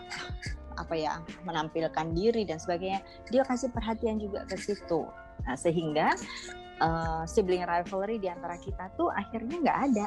apa 0.78 0.94
ya 0.96 1.18
menampilkan 1.44 2.14
diri 2.14 2.46
dan 2.46 2.56
sebagainya 2.56 3.02
dia 3.28 3.42
kasih 3.42 3.72
perhatian 3.72 4.20
juga 4.20 4.46
ke 4.46 4.54
situ. 4.60 5.08
Nah 5.48 5.56
sehingga 5.56 6.14
uh, 6.78 7.24
sibling 7.24 7.64
rivalry 7.64 8.20
di 8.20 8.28
antara 8.28 8.60
kita 8.60 8.92
tuh 8.94 9.10
akhirnya 9.10 9.56
nggak 9.60 9.78
ada. 9.90 10.06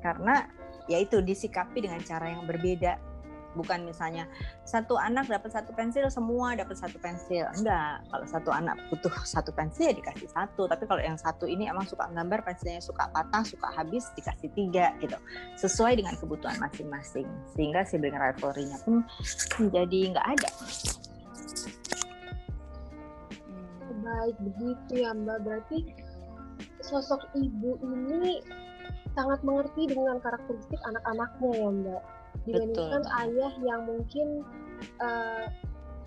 Karena 0.00 0.46
yaitu 0.88 1.20
disikapi 1.20 1.84
dengan 1.84 2.00
cara 2.02 2.32
yang 2.32 2.48
berbeda 2.48 3.09
bukan 3.58 3.82
misalnya 3.82 4.30
satu 4.62 4.94
anak 4.94 5.26
dapat 5.26 5.50
satu 5.50 5.74
pensil 5.74 6.06
semua 6.06 6.54
dapat 6.54 6.78
satu 6.78 6.96
pensil. 7.02 7.46
Enggak 7.58 8.04
kalau 8.06 8.26
satu 8.26 8.50
anak 8.54 8.78
butuh 8.92 9.10
satu 9.26 9.50
pensil 9.50 9.90
ya 9.90 9.94
dikasih 9.96 10.30
satu. 10.30 10.70
Tapi 10.70 10.86
kalau 10.86 11.02
yang 11.02 11.18
satu 11.18 11.46
ini 11.50 11.66
emang 11.66 11.86
suka 11.86 12.06
gambar 12.10 12.46
pensilnya 12.46 12.82
suka 12.82 13.10
patah 13.10 13.42
suka 13.42 13.68
habis 13.74 14.06
dikasih 14.14 14.50
tiga 14.54 14.94
gitu. 15.02 15.18
Sesuai 15.58 15.98
dengan 15.98 16.14
kebutuhan 16.18 16.58
masing-masing. 16.62 17.26
Sehingga 17.54 17.82
sibling 17.86 18.14
rivalry-nya 18.14 18.78
pun 18.86 19.02
menjadi 19.58 19.98
nggak 20.14 20.26
ada. 20.38 20.50
Baik 24.00 24.36
begitu 24.38 24.92
ya 25.02 25.10
mbak. 25.14 25.38
Berarti 25.42 25.78
sosok 26.80 27.30
ibu 27.34 27.78
ini 27.82 28.42
sangat 29.14 29.42
mengerti 29.42 29.90
dengan 29.90 30.22
karakteristik 30.22 30.78
anak-anaknya 30.86 31.50
ya 31.50 31.70
mbak 31.70 32.02
dibandingkan 32.46 33.02
Betul. 33.04 33.20
ayah 33.24 33.52
yang 33.62 33.80
mungkin 33.86 34.26
uh, 35.02 35.46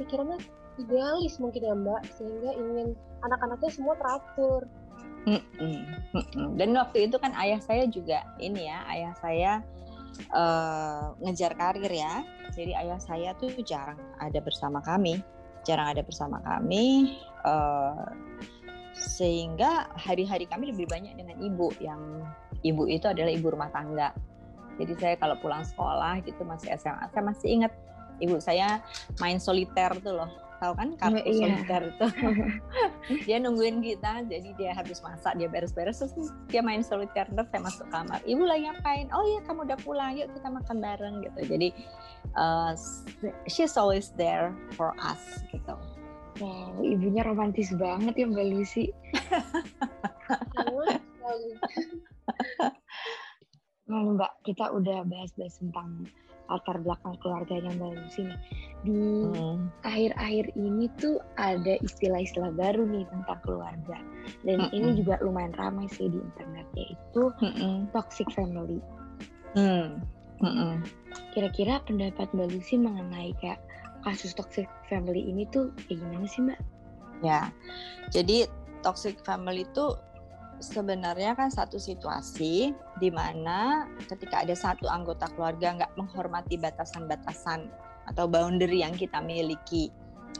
pikirannya 0.01 0.39
idealis 0.81 1.37
mungkin 1.37 1.61
ya 1.61 1.75
mbak 1.77 2.01
sehingga 2.17 2.51
ingin 2.57 2.97
anak-anaknya 3.21 3.69
semua 3.69 3.93
teratur. 3.97 4.65
Dan 6.59 6.75
waktu 6.75 7.07
itu 7.07 7.15
kan 7.15 7.31
ayah 7.39 7.61
saya 7.63 7.87
juga 7.87 8.27
ini 8.43 8.67
ya 8.67 8.83
ayah 8.91 9.13
saya 9.21 9.51
uh, 10.35 11.15
ngejar 11.23 11.55
karir 11.55 11.91
ya. 11.93 12.25
Jadi 12.51 12.75
ayah 12.75 12.99
saya 12.99 13.31
tuh 13.39 13.49
jarang 13.63 13.97
ada 14.19 14.37
bersama 14.43 14.83
kami 14.83 15.23
jarang 15.63 15.95
ada 15.95 16.03
bersama 16.03 16.43
kami 16.43 17.15
uh, 17.47 18.11
sehingga 18.93 19.89
hari-hari 19.97 20.45
kami 20.45 20.69
lebih 20.69 20.85
banyak 20.85 21.17
dengan 21.17 21.39
ibu 21.41 21.73
yang 21.81 21.99
ibu 22.61 22.85
itu 22.85 23.09
adalah 23.09 23.31
ibu 23.31 23.47
rumah 23.49 23.71
tangga 23.73 24.13
jadi 24.79 24.93
saya 24.97 25.15
kalau 25.19 25.35
pulang 25.39 25.63
sekolah 25.65 26.21
gitu 26.25 26.41
masih 26.43 26.73
SMA, 26.77 27.05
saya 27.13 27.23
masih 27.23 27.47
ingat 27.49 27.73
ibu 28.21 28.37
saya 28.37 28.81
main 29.19 29.37
soliter 29.41 29.91
tuh 30.01 30.15
loh. 30.23 30.31
Tahu 30.63 30.79
kan 30.79 30.95
kartu 30.95 31.19
oh, 31.19 31.27
iya. 31.27 31.59
soliter 31.59 31.81
itu. 31.91 32.07
dia 33.27 33.37
nungguin 33.43 33.83
kita, 33.83 34.23
jadi 34.31 34.49
dia 34.55 34.71
habis 34.71 35.03
masak, 35.03 35.35
dia 35.35 35.51
beres-beres 35.51 35.99
terus 35.99 36.31
dia 36.47 36.63
main 36.63 36.79
soliter 36.79 37.27
terus 37.27 37.51
saya 37.51 37.61
masuk 37.67 37.87
kamar. 37.91 38.23
Ibu 38.23 38.43
lagi 38.47 38.71
ngapain? 38.71 39.11
Oh 39.11 39.27
iya 39.27 39.43
kamu 39.43 39.67
udah 39.67 39.79
pulang, 39.83 40.15
yuk 40.15 40.31
kita 40.31 40.47
makan 40.47 40.77
bareng 40.79 41.15
gitu. 41.27 41.39
Jadi 41.51 41.69
uh, 42.39 42.71
she's 43.43 43.75
always 43.75 44.15
there 44.15 44.55
for 44.79 44.95
us 45.03 45.43
gitu. 45.51 45.75
Wow, 46.41 46.81
ibunya 46.81 47.21
romantis 47.21 47.69
banget 47.77 48.17
ya 48.17 48.25
Mbak 48.25 48.45
Lucy. 48.57 48.89
Lalu 53.91 54.15
Mbak, 54.15 54.33
kita 54.47 54.71
udah 54.71 55.03
bahas-bahas 55.03 55.59
tentang 55.59 56.07
latar 56.47 56.79
belakang 56.83 57.15
keluarganya 57.23 57.71
Mbak 57.75 57.91
Lucy 57.99 58.21
nih. 58.27 58.39
Di 58.83 58.99
hmm. 59.31 59.59
akhir-akhir 59.83 60.45
hmm. 60.55 60.59
ini 60.63 60.85
tuh 60.99 61.19
ada 61.39 61.79
istilah-istilah 61.83 62.51
baru 62.55 62.83
nih 62.87 63.03
tentang 63.07 63.39
keluarga. 63.43 63.97
Dan 64.43 64.67
hmm. 64.67 64.75
ini 64.75 64.89
juga 64.99 65.19
lumayan 65.23 65.55
ramai 65.55 65.87
sih 65.91 66.07
di 66.07 66.19
internet 66.19 66.67
yaitu 66.75 67.31
hmm. 67.43 67.91
toxic 67.91 68.27
family. 68.31 68.79
Hmm. 69.55 69.99
Hmm. 70.43 70.83
Kira-kira 71.31 71.79
pendapat 71.83 72.31
Mbak 72.35 72.55
Lucy 72.55 72.75
mengenai 72.79 73.35
kayak 73.39 73.59
kasus 74.03 74.35
toxic 74.35 74.67
family 74.91 75.23
ini 75.23 75.47
tuh 75.51 75.71
kayak 75.87 76.03
gimana 76.03 76.27
sih 76.27 76.43
Mbak? 76.43 76.59
Ya, 77.23 77.47
jadi 78.11 78.51
toxic 78.83 79.15
family 79.23 79.63
itu 79.63 79.95
sebenarnya 80.63 81.35
kan 81.35 81.51
satu 81.51 81.75
situasi 81.75 82.71
di 83.03 83.09
mana 83.11 83.83
ketika 84.07 84.47
ada 84.47 84.55
satu 84.55 84.87
anggota 84.87 85.27
keluarga 85.35 85.75
nggak 85.75 85.93
menghormati 85.99 86.55
batasan-batasan 86.55 87.67
atau 88.07 88.25
boundary 88.27 88.79
yang 88.79 88.95
kita 88.95 89.19
miliki 89.19 89.91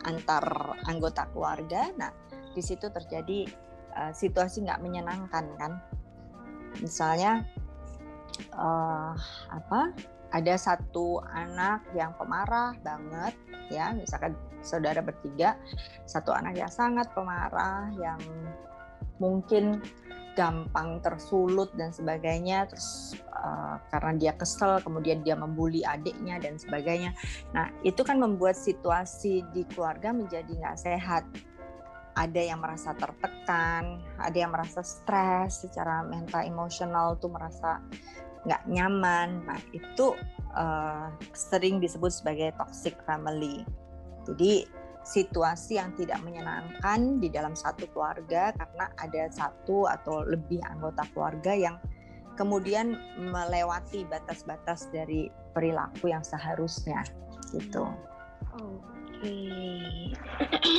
antar 0.08 0.75
anggota 0.88 1.27
keluarga, 1.32 1.92
nah 2.00 2.12
di 2.56 2.62
situ 2.63 2.88
terjadi 2.92 3.48
uh, 3.96 4.12
situasi 4.15 4.63
nggak 4.63 4.82
menyenangkan 4.84 5.46
kan. 5.60 5.72
Misalnya 6.80 7.44
uh, 8.56 9.13
apa? 9.51 9.94
Ada 10.34 10.58
satu 10.58 11.22
anak 11.30 11.86
yang 11.94 12.18
pemarah 12.18 12.74
banget, 12.82 13.38
ya, 13.70 13.94
misalkan 13.94 14.34
saudara 14.65 14.98
bertiga, 14.98 15.53
satu 16.10 16.34
anak 16.34 16.58
yang 16.58 16.74
sangat 16.74 17.06
pemarah, 17.13 17.94
yang 18.01 18.18
mungkin 19.22 19.77
gampang 20.33 20.97
tersulut 21.05 21.69
dan 21.77 21.93
sebagainya 21.93 22.65
terus 22.65 23.13
uh, 23.29 23.77
karena 23.93 24.11
dia 24.17 24.33
kesel 24.33 24.81
kemudian 24.81 25.21
dia 25.21 25.37
membuli 25.37 25.85
adiknya 25.85 26.41
dan 26.41 26.57
sebagainya. 26.57 27.13
Nah 27.53 27.69
itu 27.85 28.01
kan 28.01 28.17
membuat 28.17 28.57
situasi 28.57 29.45
di 29.53 29.63
keluarga 29.69 30.09
menjadi 30.09 30.49
nggak 30.49 30.79
sehat. 30.79 31.23
Ada 32.13 32.53
yang 32.53 32.61
merasa 32.61 32.93
tertekan 32.93 34.01
ada 34.21 34.37
yang 34.37 34.53
merasa 34.53 34.85
stres 34.85 35.65
secara 35.65 36.05
mental 36.05 36.45
emosional 36.45 37.17
tuh 37.17 37.33
merasa 37.33 37.81
nggak 38.45 38.63
nyaman. 38.69 39.43
Nah 39.47 39.59
itu 39.73 40.13
uh, 40.53 41.09
sering 41.33 41.81
disebut 41.81 42.09
sebagai 42.13 42.53
toxic 42.57 42.97
family. 43.05 43.65
Jadi 44.23 44.82
situasi 45.03 45.75
yang 45.77 45.91
tidak 46.00 46.24
menyenangkan 46.24 47.19
di 47.19 47.27
dalam 47.27 47.53
satu 47.53 47.88
keluarga 47.91 48.55
karena 48.55 48.86
ada 49.00 49.24
satu 49.31 49.88
atau 49.88 50.24
lebih 50.24 50.63
anggota 50.63 51.03
keluarga 51.12 51.51
yang 51.51 51.75
kemudian 52.39 52.98
melewati 53.19 54.07
batas-batas 54.10 54.89
dari 54.89 55.29
perilaku 55.53 56.10
yang 56.10 56.25
seharusnya 56.25 57.03
gitu. 57.53 57.86
Oh, 58.57 58.81
Oke, 59.24 60.12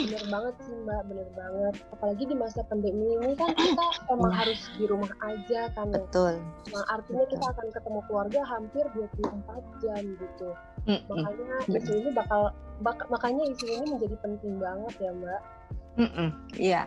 bener 0.05 0.25
banget 0.29 0.55
sih 0.69 0.77
mbak, 0.85 1.01
bener 1.09 1.29
banget. 1.33 1.75
Apalagi 1.97 2.25
di 2.29 2.37
masa 2.37 2.61
pandemi 2.69 3.17
ini 3.17 3.33
kan 3.41 3.57
kita 3.57 3.87
emang 4.13 4.37
ya. 4.37 4.45
harus 4.45 4.61
di 4.77 4.85
rumah 4.85 5.13
aja 5.25 5.73
kan 5.73 5.89
ya. 5.89 5.97
Betul. 5.97 6.35
Nah 6.69 6.85
artinya 6.93 7.25
Betul. 7.25 7.33
kita 7.33 7.47
akan 7.57 7.67
ketemu 7.73 8.01
keluarga 8.05 8.41
hampir 8.45 8.85
24 8.93 9.81
jam 9.81 10.03
gitu. 10.21 10.49
Mm 10.85 11.01
-mm. 11.01 11.23
Makanya 11.25 11.81
isu 11.81 11.93
ini 11.97 12.11
bakal, 12.13 12.41
bak, 12.85 12.99
makanya 13.09 13.43
isu 13.49 13.67
ini 13.69 13.85
menjadi 13.89 14.17
penting 14.21 14.55
banget 14.61 14.95
ya 15.01 15.11
mbak. 15.17 15.43
Iya, 16.59 16.83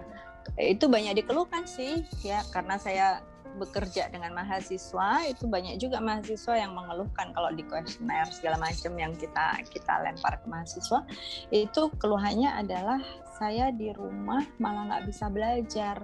itu 0.60 0.86
banyak 0.86 1.24
dikeluhkan 1.24 1.64
sih 1.66 2.04
ya. 2.22 2.44
Karena 2.54 2.78
saya 2.78 3.24
bekerja 3.58 4.14
dengan 4.14 4.38
mahasiswa 4.38 5.26
itu 5.26 5.50
banyak 5.50 5.82
juga 5.82 5.98
mahasiswa 5.98 6.54
yang 6.54 6.78
mengeluhkan 6.78 7.34
kalau 7.34 7.50
di 7.50 7.66
kuesioner 7.66 8.30
segala 8.30 8.62
macam 8.62 8.94
yang 8.94 9.18
kita 9.18 9.66
kita 9.66 9.94
lempar 10.06 10.38
ke 10.38 10.46
mahasiswa. 10.46 11.02
Itu 11.50 11.90
keluhannya 11.98 12.54
adalah 12.54 13.02
saya 13.42 13.74
di 13.74 13.90
rumah 13.98 14.46
malah 14.62 14.94
nggak 14.94 15.06
bisa 15.10 15.26
belajar. 15.34 15.98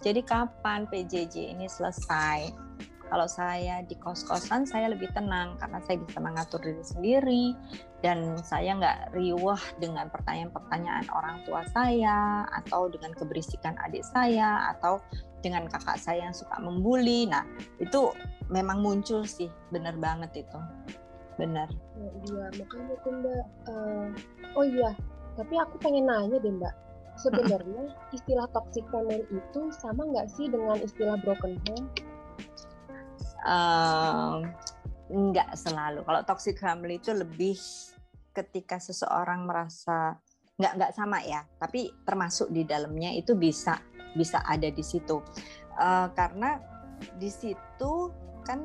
Jadi 0.00 0.20
kapan 0.24 0.88
PJJ 0.88 1.56
ini 1.56 1.68
selesai 1.68 2.52
kalau 3.12 3.28
saya 3.28 3.84
di 3.84 3.94
kos-kosan 4.00 4.64
saya 4.64 4.88
lebih 4.88 5.12
tenang 5.12 5.60
karena 5.60 5.78
saya 5.84 6.00
bisa 6.00 6.18
mengatur 6.18 6.60
diri 6.64 6.84
sendiri 6.84 7.44
dan 8.00 8.36
saya 8.40 8.76
nggak 8.76 9.16
riuh 9.16 9.60
dengan 9.80 10.08
pertanyaan-pertanyaan 10.12 11.08
orang 11.12 11.40
tua 11.44 11.64
saya 11.72 12.44
atau 12.64 12.88
dengan 12.88 13.12
keberisikan 13.16 13.76
adik 13.84 14.04
saya 14.04 14.72
atau 14.76 15.00
dengan 15.44 15.68
kakak 15.68 16.00
saya 16.00 16.24
yang 16.24 16.36
suka 16.36 16.56
membuli. 16.56 17.28
Nah, 17.28 17.44
itu 17.76 18.08
memang 18.48 18.80
muncul 18.80 19.28
sih, 19.28 19.52
bener 19.68 19.92
banget 20.00 20.48
itu. 20.48 20.58
Bener. 21.36 21.68
Ya, 22.00 22.10
iya, 22.32 22.46
makanya 22.56 22.94
tuh 23.04 23.12
Mbak. 23.12 23.44
Uh, 23.68 24.06
oh 24.56 24.64
iya, 24.64 24.90
tapi 25.36 25.54
aku 25.60 25.76
pengen 25.84 26.08
nanya 26.08 26.40
deh 26.40 26.52
Mbak. 26.52 26.74
Sebenarnya 27.20 27.94
istilah 28.10 28.48
toxic 28.50 28.82
family 28.90 29.22
itu 29.30 29.60
sama 29.76 30.02
nggak 30.02 30.26
sih 30.34 30.50
dengan 30.50 30.80
istilah 30.82 31.20
broken 31.22 31.60
home? 31.68 31.86
Uh, 33.44 34.40
nggak 35.12 35.52
selalu. 35.54 36.00
Kalau 36.02 36.20
toxic 36.24 36.56
family 36.56 36.96
itu 36.96 37.12
lebih 37.12 37.60
ketika 38.34 38.80
seseorang 38.80 39.44
merasa 39.44 40.16
nggak 40.56 40.72
nggak 40.80 40.92
sama 40.96 41.20
ya, 41.22 41.44
tapi 41.60 41.92
termasuk 42.08 42.48
di 42.50 42.64
dalamnya 42.64 43.12
itu 43.12 43.36
bisa 43.36 43.78
bisa 44.16 44.40
ada 44.48 44.70
di 44.70 44.80
situ. 44.80 45.20
Uh, 45.76 46.08
karena 46.14 46.62
di 47.18 47.28
situ 47.28 48.08
kan 48.46 48.62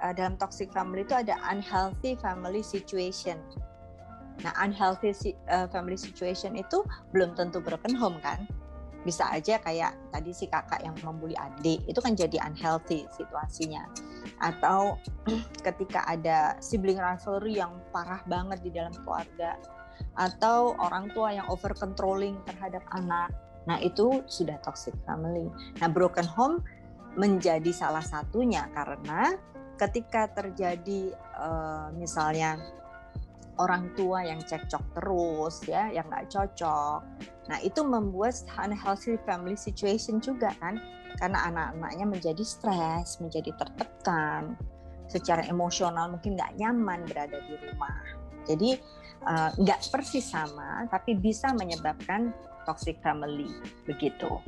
uh, 0.00 0.14
dalam 0.14 0.38
toxic 0.38 0.70
family 0.70 1.02
itu 1.02 1.14
ada 1.14 1.36
unhealthy 1.50 2.16
family 2.16 2.62
situation. 2.62 3.36
Nah 4.42 4.54
unhealthy 4.58 5.14
uh, 5.50 5.70
family 5.70 5.98
situation 5.98 6.58
itu 6.58 6.82
belum 7.14 7.38
tentu 7.38 7.62
broken 7.62 7.94
home 7.94 8.18
kan 8.18 8.46
bisa 9.04 9.28
aja 9.30 9.60
kayak 9.60 9.92
tadi 10.10 10.32
si 10.32 10.48
kakak 10.48 10.80
yang 10.80 10.96
membuli 11.04 11.36
adik 11.36 11.84
itu 11.84 12.00
kan 12.00 12.16
jadi 12.16 12.40
unhealthy 12.48 13.04
situasinya 13.12 13.84
atau 14.40 14.96
ketika 15.66 16.08
ada 16.08 16.56
sibling 16.58 16.98
rivalry 16.98 17.60
yang 17.60 17.78
parah 17.92 18.24
banget 18.24 18.64
di 18.64 18.70
dalam 18.72 18.92
keluarga 19.04 19.60
atau 20.18 20.74
orang 20.82 21.12
tua 21.12 21.36
yang 21.36 21.46
over 21.52 21.70
controlling 21.76 22.40
terhadap 22.48 22.82
anak 22.96 23.30
Nah, 23.64 23.80
itu 23.80 24.24
sudah 24.28 24.60
toxic 24.60 24.92
family. 25.08 25.48
Nah, 25.80 25.88
broken 25.88 26.28
home 26.28 26.60
menjadi 27.14 27.70
salah 27.72 28.04
satunya 28.04 28.68
karena 28.74 29.38
ketika 29.78 30.30
terjadi 30.30 31.14
uh, 31.34 31.90
misalnya 31.94 32.58
orang 33.58 33.94
tua 33.94 34.26
yang 34.26 34.42
cekcok 34.42 34.84
terus 34.98 35.62
ya, 35.66 35.90
yang 35.94 36.06
nggak 36.10 36.30
cocok. 36.30 37.00
Nah, 37.50 37.58
itu 37.62 37.80
membuat 37.86 38.34
unhealthy 38.58 39.20
family 39.22 39.54
situation 39.54 40.18
juga 40.18 40.50
kan, 40.58 40.80
karena 41.22 41.38
anak-anaknya 41.52 42.06
menjadi 42.08 42.44
stres, 42.44 43.22
menjadi 43.22 43.54
tertekan, 43.54 44.58
secara 45.06 45.44
emosional 45.46 46.10
mungkin 46.10 46.34
nggak 46.34 46.56
nyaman 46.58 47.06
berada 47.06 47.38
di 47.44 47.54
rumah. 47.60 48.02
Jadi 48.48 48.76
uh, 49.28 49.50
nggak 49.56 49.92
persis 49.92 50.24
sama, 50.26 50.88
tapi 50.90 51.14
bisa 51.14 51.52
menyebabkan 51.54 52.34
toxic 52.64 52.98
family 53.04 53.48
begitu. 53.84 54.40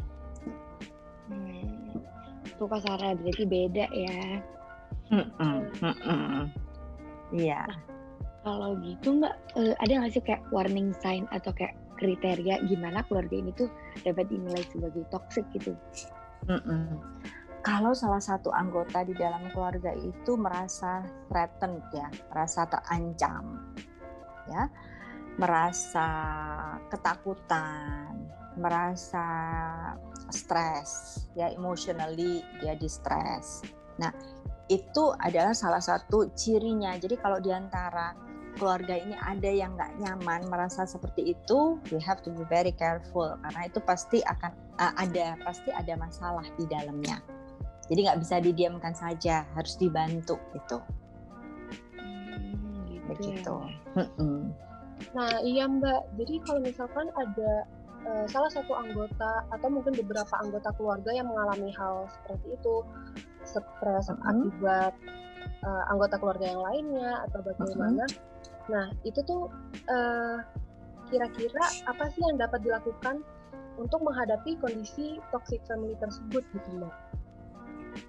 Hmm. 1.28 2.00
Tuh 2.56 2.66
Kak 2.66 2.80
Sarah 2.82 3.12
berarti 3.12 3.44
beda 3.44 3.86
ya. 3.92 4.40
Iya. 7.34 7.62
Nah, 7.68 7.95
kalau 8.46 8.78
gitu 8.78 9.18
Mbak, 9.18 9.34
uh, 9.58 9.74
ada 9.82 9.92
nggak 9.98 10.12
sih 10.14 10.22
kayak 10.22 10.46
warning 10.54 10.94
sign 11.02 11.26
atau 11.34 11.50
kayak 11.50 11.74
kriteria 11.98 12.62
gimana 12.70 13.02
keluarga 13.10 13.34
ini 13.34 13.50
tuh 13.58 13.66
dapat 14.06 14.30
dinilai 14.30 14.62
sebagai 14.70 15.02
toxic 15.10 15.42
gitu? 15.50 15.74
Mm-mm. 16.46 17.02
Kalau 17.66 17.90
salah 17.90 18.22
satu 18.22 18.54
anggota 18.54 19.02
di 19.02 19.18
dalam 19.18 19.50
keluarga 19.50 19.90
itu 19.98 20.38
merasa 20.38 21.02
threatened 21.26 21.82
ya, 21.90 22.06
merasa 22.30 22.70
terancam, 22.70 23.74
ya, 24.46 24.70
merasa 25.42 26.06
ketakutan, 26.86 28.30
merasa 28.54 29.26
stres, 30.30 31.26
ya 31.34 31.50
emotionally 31.50 32.46
dia 32.62 32.78
distress. 32.78 33.66
Nah, 33.98 34.14
itu 34.70 35.10
adalah 35.18 35.50
salah 35.50 35.82
satu 35.82 36.30
cirinya. 36.38 36.94
Jadi 36.94 37.18
kalau 37.18 37.42
di 37.42 37.50
antara 37.50 38.25
keluarga 38.56 38.96
ini 38.96 39.14
ada 39.20 39.50
yang 39.52 39.76
nggak 39.76 40.00
nyaman 40.00 40.48
merasa 40.48 40.88
seperti 40.88 41.36
itu, 41.36 41.78
we 41.92 42.00
have 42.00 42.24
to 42.24 42.32
be 42.32 42.42
very 42.48 42.72
careful 42.72 43.36
karena 43.44 43.60
itu 43.68 43.78
pasti 43.84 44.24
akan 44.24 44.52
uh, 44.80 44.92
ada 44.96 45.36
pasti 45.44 45.70
ada 45.70 45.94
masalah 46.00 46.44
di 46.56 46.64
dalamnya. 46.66 47.20
Jadi 47.86 48.00
nggak 48.02 48.18
bisa 48.18 48.36
didiamkan 48.42 48.96
saja, 48.96 49.46
harus 49.54 49.78
dibantu 49.78 50.40
itu. 50.56 50.78
Hmm, 52.00 52.88
gitu. 52.90 53.06
Begitu. 53.14 53.54
Ya. 53.94 54.04
Nah, 55.12 55.32
iya 55.44 55.64
Mbak. 55.68 56.18
Jadi 56.18 56.34
kalau 56.42 56.60
misalkan 56.64 57.06
ada 57.14 57.52
uh, 58.08 58.26
salah 58.26 58.50
satu 58.50 58.72
anggota 58.74 59.44
atau 59.54 59.68
mungkin 59.70 59.94
beberapa 59.94 60.34
anggota 60.40 60.72
keluarga 60.74 61.12
yang 61.12 61.28
mengalami 61.30 61.70
hal 61.76 62.10
seperti 62.10 62.56
itu, 62.58 62.74
stres 63.46 64.10
uh 64.10 64.16
-huh. 64.16 64.30
akibat 64.32 64.92
uh, 65.64 65.84
anggota 65.92 66.20
keluarga 66.20 66.46
yang 66.52 66.62
lainnya 66.62 67.10
atau 67.30 67.40
bagaimana. 67.40 68.04
Uh 68.04 68.10
-huh. 68.10 68.34
Nah, 68.66 68.86
itu 69.06 69.22
tuh 69.22 69.46
kira 69.86 71.30
kira-kira 71.30 71.64
apa 71.86 72.10
sih 72.10 72.22
yang 72.26 72.34
dapat 72.34 72.66
dilakukan 72.66 73.22
untuk 73.78 74.02
menghadapi 74.02 74.58
kondisi 74.58 75.22
toxic 75.30 75.62
family 75.70 75.94
tersebut 76.02 76.42
gitu 76.50 76.68
Mbak? 76.82 76.94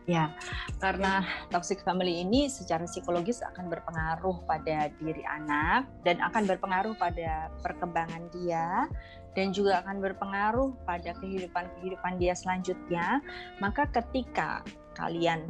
Ya, 0.07 0.31
karena 0.79 1.23
toxic 1.51 1.83
family 1.83 2.23
ini 2.23 2.51
secara 2.51 2.83
psikologis 2.87 3.43
akan 3.43 3.71
berpengaruh 3.71 4.43
pada 4.47 4.91
diri 4.99 5.23
anak 5.23 5.87
dan 6.03 6.19
akan 6.23 6.43
berpengaruh 6.47 6.95
pada 6.95 7.51
perkembangan 7.63 8.27
dia 8.31 8.87
dan 9.35 9.51
juga 9.55 9.83
akan 9.83 9.99
berpengaruh 10.03 10.75
pada 10.83 11.11
kehidupan-kehidupan 11.23 12.19
dia 12.19 12.35
selanjutnya. 12.35 13.19
Maka 13.59 13.87
ketika 13.91 14.63
kalian 14.95 15.47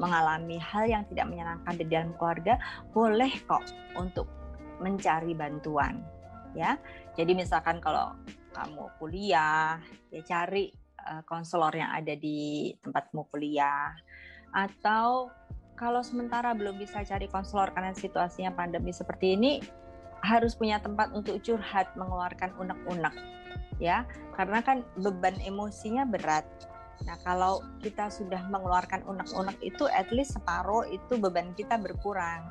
mengalami 0.00 0.56
hal 0.56 0.88
yang 0.88 1.04
tidak 1.08 1.28
menyenangkan 1.28 1.74
di 1.76 1.84
dalam 1.88 2.10
keluarga, 2.16 2.56
boleh 2.96 3.32
kok 3.44 3.64
untuk 3.98 4.28
mencari 4.80 5.36
bantuan, 5.36 6.00
ya. 6.56 6.80
Jadi 7.14 7.36
misalkan 7.36 7.78
kalau 7.78 8.16
kamu 8.56 8.88
kuliah, 9.00 9.80
ya 10.08 10.20
cari 10.24 10.72
uh, 11.04 11.20
konselor 11.28 11.72
yang 11.76 11.92
ada 11.92 12.16
di 12.16 12.72
tempatmu 12.80 13.28
kuliah, 13.28 13.92
atau 14.52 15.28
kalau 15.76 16.00
sementara 16.04 16.52
belum 16.52 16.76
bisa 16.80 17.04
cari 17.04 17.28
konselor 17.28 17.72
karena 17.72 17.92
situasinya 17.96 18.52
pandemi 18.52 18.92
seperti 18.92 19.36
ini, 19.36 19.52
harus 20.22 20.54
punya 20.54 20.78
tempat 20.78 21.10
untuk 21.12 21.42
curhat, 21.42 21.90
mengeluarkan 21.98 22.54
unek-unek, 22.56 23.14
ya, 23.82 24.06
karena 24.38 24.62
kan 24.62 24.86
beban 24.98 25.36
emosinya 25.42 26.06
berat 26.06 26.46
Nah, 27.02 27.18
kalau 27.26 27.62
kita 27.82 28.08
sudah 28.08 28.46
mengeluarkan 28.46 29.02
unek-unek 29.06 29.58
itu, 29.62 29.84
at 29.90 30.08
least 30.14 30.38
separuh 30.38 30.86
itu 30.86 31.18
beban 31.18 31.50
kita 31.58 31.78
berkurang. 31.78 32.46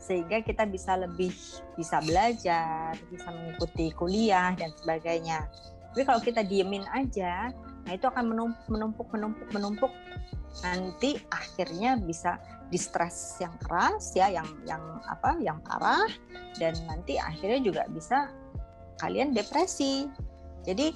Sehingga 0.00 0.40
kita 0.40 0.64
bisa 0.64 0.96
lebih 0.96 1.34
bisa 1.76 2.00
belajar, 2.00 2.96
bisa 3.12 3.28
mengikuti 3.28 3.92
kuliah 3.92 4.54
dan 4.56 4.72
sebagainya. 4.78 5.44
Tapi 5.90 6.02
kalau 6.06 6.22
kita 6.22 6.46
diemin 6.46 6.86
aja, 6.94 7.50
nah 7.84 7.92
itu 7.92 8.06
akan 8.06 8.30
menumpuk, 8.30 8.66
menumpuk, 8.70 9.08
menumpuk, 9.10 9.48
menumpuk. 9.50 9.92
Nanti 10.62 11.18
akhirnya 11.30 11.98
bisa 11.98 12.38
distres 12.70 13.38
yang 13.42 13.52
keras 13.60 14.14
ya, 14.14 14.30
yang 14.30 14.46
yang 14.64 14.80
apa, 15.10 15.34
yang 15.42 15.58
parah, 15.66 16.06
dan 16.56 16.78
nanti 16.86 17.18
akhirnya 17.18 17.60
juga 17.60 17.82
bisa 17.90 18.30
kalian 19.02 19.34
depresi. 19.34 20.06
Jadi 20.62 20.94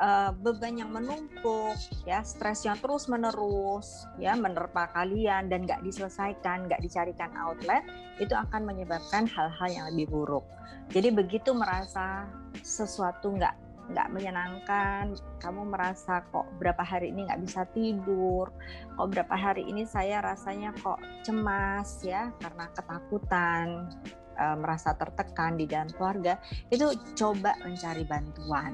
uh, 0.00 0.30
beban 0.34 0.78
yang 0.78 0.90
menumpuk, 0.90 1.76
ya 2.06 2.22
stresnya 2.26 2.74
terus 2.78 3.06
menerus, 3.06 4.06
ya 4.18 4.34
menerpa 4.34 4.90
kalian 4.94 5.50
dan 5.50 5.66
nggak 5.66 5.82
diselesaikan, 5.84 6.66
nggak 6.70 6.82
dicarikan 6.82 7.30
outlet, 7.38 7.84
itu 8.18 8.32
akan 8.34 8.66
menyebabkan 8.66 9.26
hal-hal 9.28 9.68
yang 9.70 9.86
lebih 9.94 10.10
buruk. 10.10 10.44
Jadi 10.90 11.08
begitu 11.14 11.54
merasa 11.54 12.28
sesuatu 12.62 13.34
nggak 13.34 13.64
nggak 13.84 14.08
menyenangkan, 14.16 15.12
kamu 15.44 15.68
merasa 15.68 16.24
kok 16.32 16.48
berapa 16.56 16.80
hari 16.80 17.12
ini 17.12 17.28
nggak 17.28 17.42
bisa 17.44 17.68
tidur, 17.76 18.48
kok 18.96 19.08
berapa 19.12 19.36
hari 19.36 19.68
ini 19.68 19.84
saya 19.84 20.24
rasanya 20.24 20.72
kok 20.80 20.96
cemas 21.20 22.00
ya 22.00 22.32
karena 22.40 22.64
ketakutan, 22.72 23.92
eh, 24.40 24.56
merasa 24.56 24.96
tertekan 24.96 25.60
di 25.60 25.68
dalam 25.68 25.92
keluarga, 25.92 26.40
itu 26.72 26.96
coba 27.12 27.52
mencari 27.60 28.08
bantuan 28.08 28.72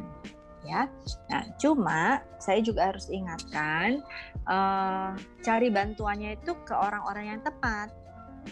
ya. 0.66 0.88
Nah, 1.32 1.42
cuma 1.56 2.20
saya 2.36 2.60
juga 2.60 2.92
harus 2.92 3.08
ingatkan 3.08 4.04
uh, 4.48 5.16
cari 5.40 5.68
bantuannya 5.72 6.36
itu 6.40 6.52
ke 6.64 6.74
orang-orang 6.74 7.36
yang 7.36 7.40
tepat. 7.40 7.88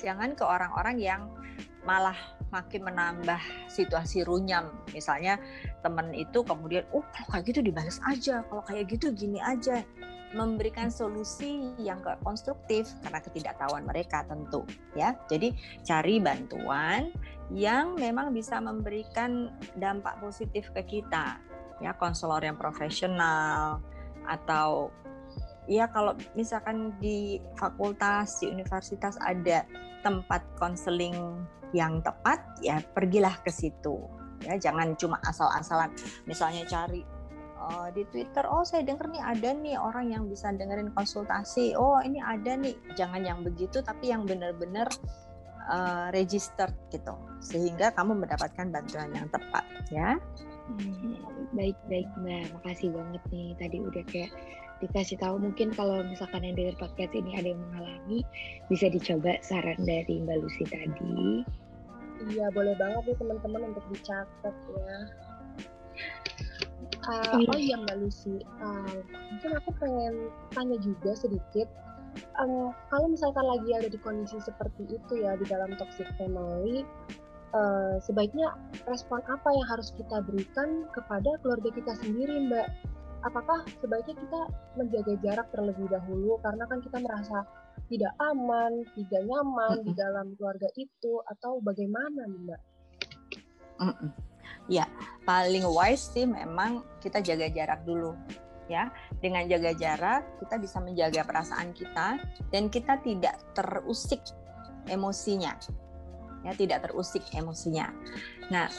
Jangan 0.00 0.36
ke 0.36 0.44
orang-orang 0.44 0.96
yang 1.00 1.22
malah 1.88 2.16
makin 2.52 2.84
menambah 2.84 3.40
situasi 3.68 4.24
runyam. 4.24 4.68
Misalnya 4.92 5.40
teman 5.80 6.12
itu 6.12 6.44
kemudian, 6.44 6.84
oh 6.92 7.04
kalau 7.12 7.28
kayak 7.40 7.44
gitu 7.52 7.60
dibalas 7.64 8.00
aja, 8.04 8.44
kalau 8.48 8.62
kayak 8.64 8.88
gitu 8.92 9.12
gini 9.12 9.40
aja. 9.40 9.84
Memberikan 10.36 10.92
solusi 10.92 11.72
yang 11.80 12.04
konstruktif 12.20 12.92
karena 13.00 13.16
ketidaktahuan 13.24 13.88
mereka 13.88 14.28
tentu 14.28 14.60
ya. 14.92 15.16
Jadi 15.24 15.56
cari 15.88 16.20
bantuan 16.20 17.08
yang 17.48 17.96
memang 17.96 18.36
bisa 18.36 18.60
memberikan 18.60 19.48
dampak 19.80 20.20
positif 20.20 20.68
ke 20.76 21.00
kita 21.00 21.40
ya 21.78 21.94
konselor 21.94 22.42
yang 22.42 22.58
profesional 22.58 23.78
atau 24.26 24.92
ya 25.68 25.86
kalau 25.92 26.16
misalkan 26.32 26.96
di 26.98 27.38
fakultas 27.54 28.40
di 28.40 28.50
universitas 28.50 29.20
ada 29.20 29.62
tempat 30.00 30.42
konseling 30.56 31.44
yang 31.76 32.00
tepat 32.00 32.40
ya 32.64 32.80
pergilah 32.96 33.36
ke 33.44 33.52
situ. 33.52 34.00
Ya 34.40 34.56
jangan 34.56 34.96
cuma 34.96 35.20
asal-asalan. 35.26 35.92
Misalnya 36.24 36.64
cari 36.64 37.04
uh, 37.60 37.92
di 37.92 38.06
Twitter 38.08 38.46
oh 38.48 38.64
saya 38.64 38.86
dengar 38.86 39.10
nih 39.12 39.20
ada 39.20 39.50
nih 39.52 39.76
orang 39.76 40.14
yang 40.14 40.24
bisa 40.30 40.48
dengerin 40.54 40.94
konsultasi. 40.96 41.76
Oh 41.76 42.00
ini 42.00 42.22
ada 42.22 42.56
nih. 42.56 42.74
Jangan 42.96 43.20
yang 43.20 43.40
begitu 43.44 43.84
tapi 43.84 44.08
yang 44.14 44.24
benar-benar 44.24 44.88
uh, 45.68 46.08
registered 46.14 46.72
gitu. 46.88 47.12
Sehingga 47.44 47.92
kamu 47.92 48.24
mendapatkan 48.24 48.72
bantuan 48.72 49.12
yang 49.12 49.28
tepat 49.28 49.64
ya 49.92 50.16
baik 51.56 51.78
baik 51.88 52.08
mbak, 52.20 52.52
makasih 52.60 52.92
banget 52.92 53.22
nih 53.32 53.56
tadi 53.56 53.76
udah 53.80 54.04
kayak 54.08 54.32
dikasih 54.78 55.18
tahu 55.18 55.42
mungkin 55.42 55.74
kalau 55.74 56.06
misalkan 56.06 56.46
yang 56.46 56.54
dengar 56.54 56.76
podcast 56.78 57.10
ini 57.10 57.34
ada 57.34 57.50
yang 57.50 57.60
mengalami 57.70 58.22
bisa 58.70 58.86
dicoba 58.86 59.40
saran 59.42 59.80
dari 59.82 60.22
mbak 60.22 60.38
Lucy 60.38 60.64
tadi. 60.68 61.42
Iya 62.30 62.50
boleh 62.54 62.74
banget 62.78 63.14
nih 63.14 63.16
teman-teman 63.18 63.74
untuk 63.74 63.84
dicatat 63.90 64.54
ya. 64.54 64.96
Uh, 67.08 67.40
oh 67.48 67.58
iya 67.58 67.76
mbak 67.80 67.96
Lucy, 68.04 68.44
uh, 68.60 68.98
mungkin 69.32 69.50
aku 69.56 69.70
pengen 69.80 70.14
tanya 70.52 70.76
juga 70.78 71.16
sedikit. 71.16 71.68
Um, 72.38 72.74
kalau 72.90 73.06
misalkan 73.10 73.46
lagi 73.46 73.70
ada 73.78 73.88
di 73.90 73.98
kondisi 74.02 74.42
seperti 74.42 74.90
itu 74.90 75.12
ya 75.22 75.38
di 75.38 75.46
dalam 75.46 75.74
toxic 75.78 76.06
family, 76.18 76.82
uh, 77.54 77.96
sebaiknya 78.02 78.54
respon 78.88 79.20
apa 79.28 79.48
yang 79.52 79.66
harus 79.68 79.92
kita 79.96 80.24
berikan 80.24 80.88
kepada 80.92 81.36
keluarga 81.40 81.70
kita 81.72 81.92
sendiri, 82.00 82.48
Mbak? 82.48 82.68
Apakah 83.26 83.66
sebaiknya 83.82 84.14
kita 84.14 84.40
menjaga 84.78 85.14
jarak 85.20 85.46
terlebih 85.50 85.90
dahulu 85.90 86.38
karena 86.40 86.64
kan 86.70 86.78
kita 86.80 86.98
merasa 87.02 87.38
tidak 87.88 88.12
aman, 88.20 88.84
tidak 88.94 89.22
nyaman 89.26 89.74
mm 89.74 89.82
-mm. 89.82 89.86
di 89.90 89.92
dalam 89.98 90.26
keluarga 90.38 90.68
itu 90.78 91.12
atau 91.26 91.58
bagaimana, 91.64 92.22
Mbak? 92.30 92.60
Mm 93.82 93.94
-mm. 93.94 94.10
Ya, 94.68 94.84
paling 95.24 95.64
wise 95.64 96.12
sih 96.12 96.28
memang 96.28 96.84
kita 97.00 97.24
jaga 97.24 97.48
jarak 97.48 97.80
dulu 97.88 98.12
ya 98.68 98.92
dengan 99.24 99.48
jaga 99.48 99.72
jarak 99.72 100.22
kita 100.44 100.60
bisa 100.60 100.78
menjaga 100.84 101.24
perasaan 101.24 101.72
kita 101.72 102.20
dan 102.52 102.68
kita 102.68 103.00
tidak 103.00 103.40
terusik 103.56 104.20
emosinya 104.92 105.56
ya 106.46 106.52
tidak 106.54 106.86
terusik 106.86 107.22
emosinya. 107.34 107.90
Nah, 108.52 108.70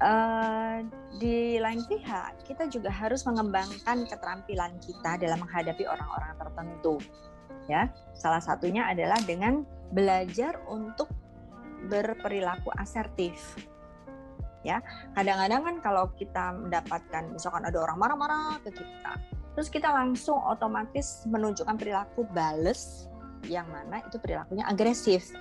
uh, 0.00 0.84
di 1.20 1.60
lain 1.60 1.84
pihak 1.86 2.44
kita 2.48 2.66
juga 2.68 2.88
harus 2.90 3.22
mengembangkan 3.28 4.08
keterampilan 4.08 4.72
kita 4.82 5.20
dalam 5.20 5.38
menghadapi 5.44 5.84
orang-orang 5.86 6.32
tertentu. 6.36 6.96
Ya, 7.68 7.92
salah 8.16 8.42
satunya 8.42 8.90
adalah 8.90 9.20
dengan 9.22 9.62
belajar 9.94 10.58
untuk 10.66 11.06
berperilaku 11.86 12.74
asertif. 12.76 13.54
Ya, 14.60 14.84
kadang-kadang 15.16 15.64
kan 15.64 15.76
kalau 15.80 16.04
kita 16.20 16.52
mendapatkan 16.52 17.32
misalkan 17.32 17.64
ada 17.64 17.80
orang 17.80 17.96
marah-marah 17.96 18.60
ke 18.60 18.76
kita, 18.76 19.16
terus 19.56 19.72
kita 19.72 19.88
langsung 19.88 20.36
otomatis 20.36 21.24
menunjukkan 21.24 21.80
perilaku 21.80 22.28
bales 22.28 23.08
yang 23.48 23.64
mana 23.72 24.04
itu 24.04 24.20
perilakunya 24.20 24.68
agresif 24.68 25.32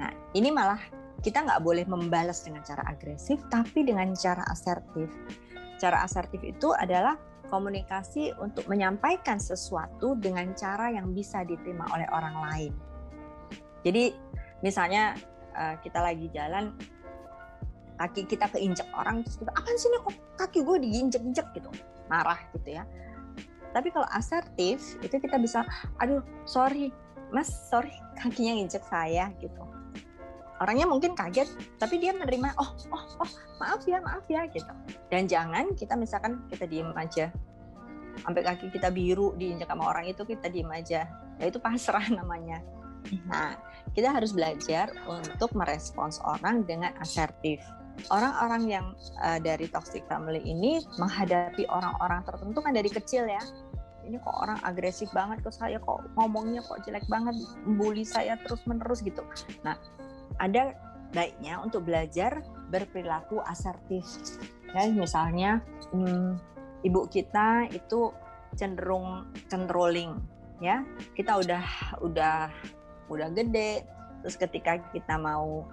Nah, 0.00 0.10
ini 0.32 0.48
malah 0.48 0.80
kita 1.20 1.44
nggak 1.44 1.60
boleh 1.60 1.84
membalas 1.84 2.40
dengan 2.40 2.64
cara 2.64 2.80
agresif, 2.88 3.44
tapi 3.52 3.84
dengan 3.84 4.16
cara 4.16 4.40
asertif. 4.48 5.12
Cara 5.76 6.00
asertif 6.00 6.40
itu 6.40 6.72
adalah 6.72 7.20
komunikasi 7.52 8.32
untuk 8.40 8.64
menyampaikan 8.72 9.36
sesuatu 9.36 10.16
dengan 10.16 10.56
cara 10.56 10.88
yang 10.88 11.12
bisa 11.12 11.44
diterima 11.44 11.84
oleh 11.92 12.08
orang 12.08 12.36
lain. 12.48 12.72
Jadi, 13.84 14.16
misalnya 14.64 15.12
eh, 15.52 15.76
kita 15.84 16.00
lagi 16.00 16.32
jalan, 16.32 16.72
kaki 18.00 18.24
kita 18.24 18.48
keinjek 18.48 18.88
orang, 18.96 19.20
terus 19.20 19.36
kita, 19.36 19.52
apa 19.52 19.68
sih 19.76 19.92
nih 19.92 20.00
kok 20.00 20.16
kaki 20.40 20.58
gue 20.64 20.76
diinjek-injek 20.88 21.46
gitu, 21.52 21.68
marah 22.08 22.40
gitu 22.56 22.80
ya. 22.80 22.88
Tapi 23.76 23.92
kalau 23.92 24.08
asertif, 24.08 24.96
itu 25.04 25.16
kita 25.20 25.36
bisa, 25.36 25.68
aduh 26.00 26.24
sorry, 26.48 26.88
mas 27.28 27.52
sorry 27.68 27.92
kakinya 28.18 28.56
nginjek 28.58 28.82
saya 28.88 29.30
gitu 29.38 29.79
orangnya 30.60 30.86
mungkin 30.86 31.16
kaget 31.16 31.48
tapi 31.80 31.96
dia 31.96 32.12
menerima 32.12 32.52
oh 32.60 32.76
oh 32.92 33.04
oh 33.24 33.30
maaf 33.58 33.82
ya 33.88 33.98
maaf 34.04 34.24
ya 34.28 34.44
gitu. 34.52 34.68
Dan 35.08 35.24
jangan 35.26 35.72
kita 35.74 35.96
misalkan 35.96 36.44
kita 36.52 36.68
diem 36.68 36.92
aja. 36.94 37.32
Sampai 38.20 38.44
kaki 38.44 38.68
kita 38.68 38.92
biru 38.92 39.32
diinjak 39.40 39.72
sama 39.72 39.88
orang 39.88 40.12
itu 40.12 40.22
kita 40.28 40.52
diem 40.52 40.68
aja. 40.68 41.08
Ya 41.40 41.44
itu 41.48 41.56
pasrah 41.56 42.04
namanya. 42.18 42.60
Nah 43.26 43.56
kita 43.96 44.12
harus 44.12 44.36
belajar 44.36 44.92
untuk 45.08 45.56
merespons 45.56 46.20
orang 46.22 46.68
dengan 46.68 46.92
asertif. 47.00 47.64
Orang-orang 48.08 48.62
yang 48.64 48.86
uh, 49.20 49.36
dari 49.42 49.68
toxic 49.68 50.06
family 50.08 50.40
ini 50.40 50.80
menghadapi 50.96 51.68
orang-orang 51.68 52.24
tertentu 52.24 52.60
kan 52.64 52.72
dari 52.72 52.88
kecil 52.88 53.28
ya. 53.28 53.40
Ini 54.00 54.16
kok 54.24 54.32
orang 54.32 54.58
agresif 54.64 55.12
banget 55.12 55.44
ke 55.44 55.52
saya 55.52 55.76
kok 55.76 56.08
ngomongnya 56.16 56.64
kok 56.64 56.80
jelek 56.82 57.04
banget 57.12 57.36
bully 57.76 58.04
saya 58.04 58.40
terus 58.40 58.64
menerus 58.64 59.04
gitu. 59.04 59.20
Nah 59.60 59.76
ada 60.38 60.76
baiknya 61.10 61.58
untuk 61.58 61.86
belajar 61.88 62.44
berperilaku 62.70 63.42
asertif. 63.42 64.06
Ya 64.70 64.86
misalnya 64.86 65.58
hmm, 65.90 66.38
ibu 66.86 67.10
kita 67.10 67.66
itu 67.74 68.14
cenderung 68.54 69.26
controlling 69.50 70.14
ya. 70.62 70.86
Kita 71.18 71.42
udah 71.42 71.64
udah 72.06 72.38
udah 73.10 73.28
gede 73.34 73.82
terus 74.22 74.36
ketika 74.38 74.78
kita 74.94 75.18
mau 75.18 75.66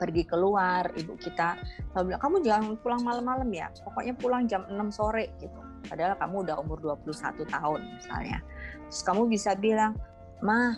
pergi 0.00 0.24
keluar 0.24 0.88
ibu 0.96 1.12
kita 1.20 1.60
selalu 1.92 2.16
bilang 2.16 2.22
kamu 2.24 2.36
jangan 2.40 2.64
pulang 2.80 3.02
malam-malam 3.04 3.50
ya 3.52 3.68
pokoknya 3.84 4.16
pulang 4.16 4.48
jam 4.48 4.64
6 4.66 4.96
sore 4.96 5.30
gitu. 5.38 5.60
Padahal 5.86 6.16
kamu 6.16 6.48
udah 6.48 6.56
umur 6.60 6.78
21 7.04 7.44
tahun 7.48 7.80
misalnya. 8.00 8.38
Terus 8.88 9.02
kamu 9.04 9.28
bisa 9.28 9.52
bilang 9.56 9.96
ma 10.40 10.72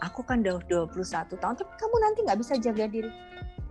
aku 0.00 0.20
kan 0.24 0.40
udah 0.40 0.60
21 0.88 0.96
tahun 1.36 1.54
tapi 1.56 1.72
kamu 1.76 1.96
nanti 2.00 2.18
nggak 2.24 2.40
bisa 2.40 2.54
jaga 2.56 2.88
diri 2.88 3.12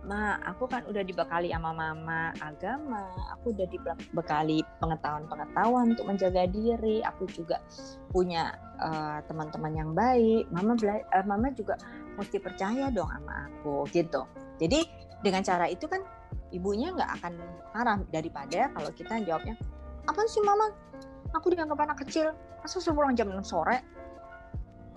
Ma, 0.00 0.40
aku 0.48 0.64
kan 0.64 0.80
udah 0.88 1.04
dibekali 1.04 1.52
sama 1.52 1.76
mama 1.76 2.32
agama, 2.40 3.04
aku 3.36 3.52
udah 3.52 3.68
dibekali 3.68 4.64
pengetahuan-pengetahuan 4.80 5.92
untuk 5.92 6.08
menjaga 6.08 6.48
diri, 6.48 7.04
aku 7.04 7.28
juga 7.28 7.60
punya 8.08 8.56
uh, 8.80 9.20
teman-teman 9.28 9.76
yang 9.76 9.90
baik, 9.92 10.48
mama 10.48 10.72
uh, 10.72 11.24
mama 11.28 11.52
juga 11.52 11.76
mesti 12.16 12.40
percaya 12.40 12.88
dong 12.88 13.12
sama 13.12 13.44
aku 13.52 13.84
gitu. 13.92 14.24
Jadi 14.56 14.88
dengan 15.20 15.44
cara 15.44 15.68
itu 15.68 15.84
kan 15.84 16.00
ibunya 16.48 16.96
nggak 16.96 17.20
akan 17.20 17.32
marah 17.76 18.00
daripada 18.08 18.72
kalau 18.72 18.88
kita 18.96 19.20
jawabnya, 19.20 19.52
apa 20.08 20.20
sih 20.24 20.40
mama? 20.40 20.72
Aku 21.36 21.52
dianggap 21.52 21.76
anak 21.76 22.08
kecil, 22.08 22.32
masa 22.64 22.80
pulang 22.90 23.12
jam 23.12 23.28
6 23.28 23.36
sore? 23.44 23.84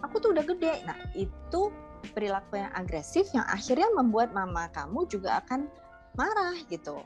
Aku 0.03 0.19
tuh 0.19 0.35
udah 0.35 0.43
gede. 0.43 0.83
Nah 0.83 0.99
itu 1.15 1.71
perilaku 2.11 2.59
yang 2.59 2.71
agresif 2.75 3.31
yang 3.31 3.47
akhirnya 3.47 3.87
membuat 3.95 4.35
mama 4.35 4.67
kamu 4.75 5.07
juga 5.07 5.39
akan 5.39 5.71
marah 6.19 6.59
gitu. 6.67 6.99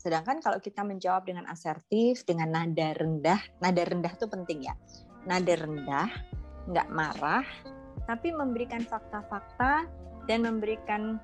Sedangkan 0.00 0.40
kalau 0.40 0.56
kita 0.60 0.80
menjawab 0.86 1.28
dengan 1.28 1.44
asertif, 1.50 2.24
dengan 2.24 2.52
nada 2.56 2.96
rendah, 2.96 3.40
nada 3.60 3.82
rendah 3.84 4.12
itu 4.12 4.26
penting 4.28 4.64
ya. 4.64 4.74
Nada 5.26 5.58
rendah, 5.58 6.08
nggak 6.70 6.88
marah, 6.94 7.44
tapi 8.06 8.30
memberikan 8.30 8.86
fakta-fakta 8.86 9.84
dan 10.30 10.46
memberikan 10.46 11.18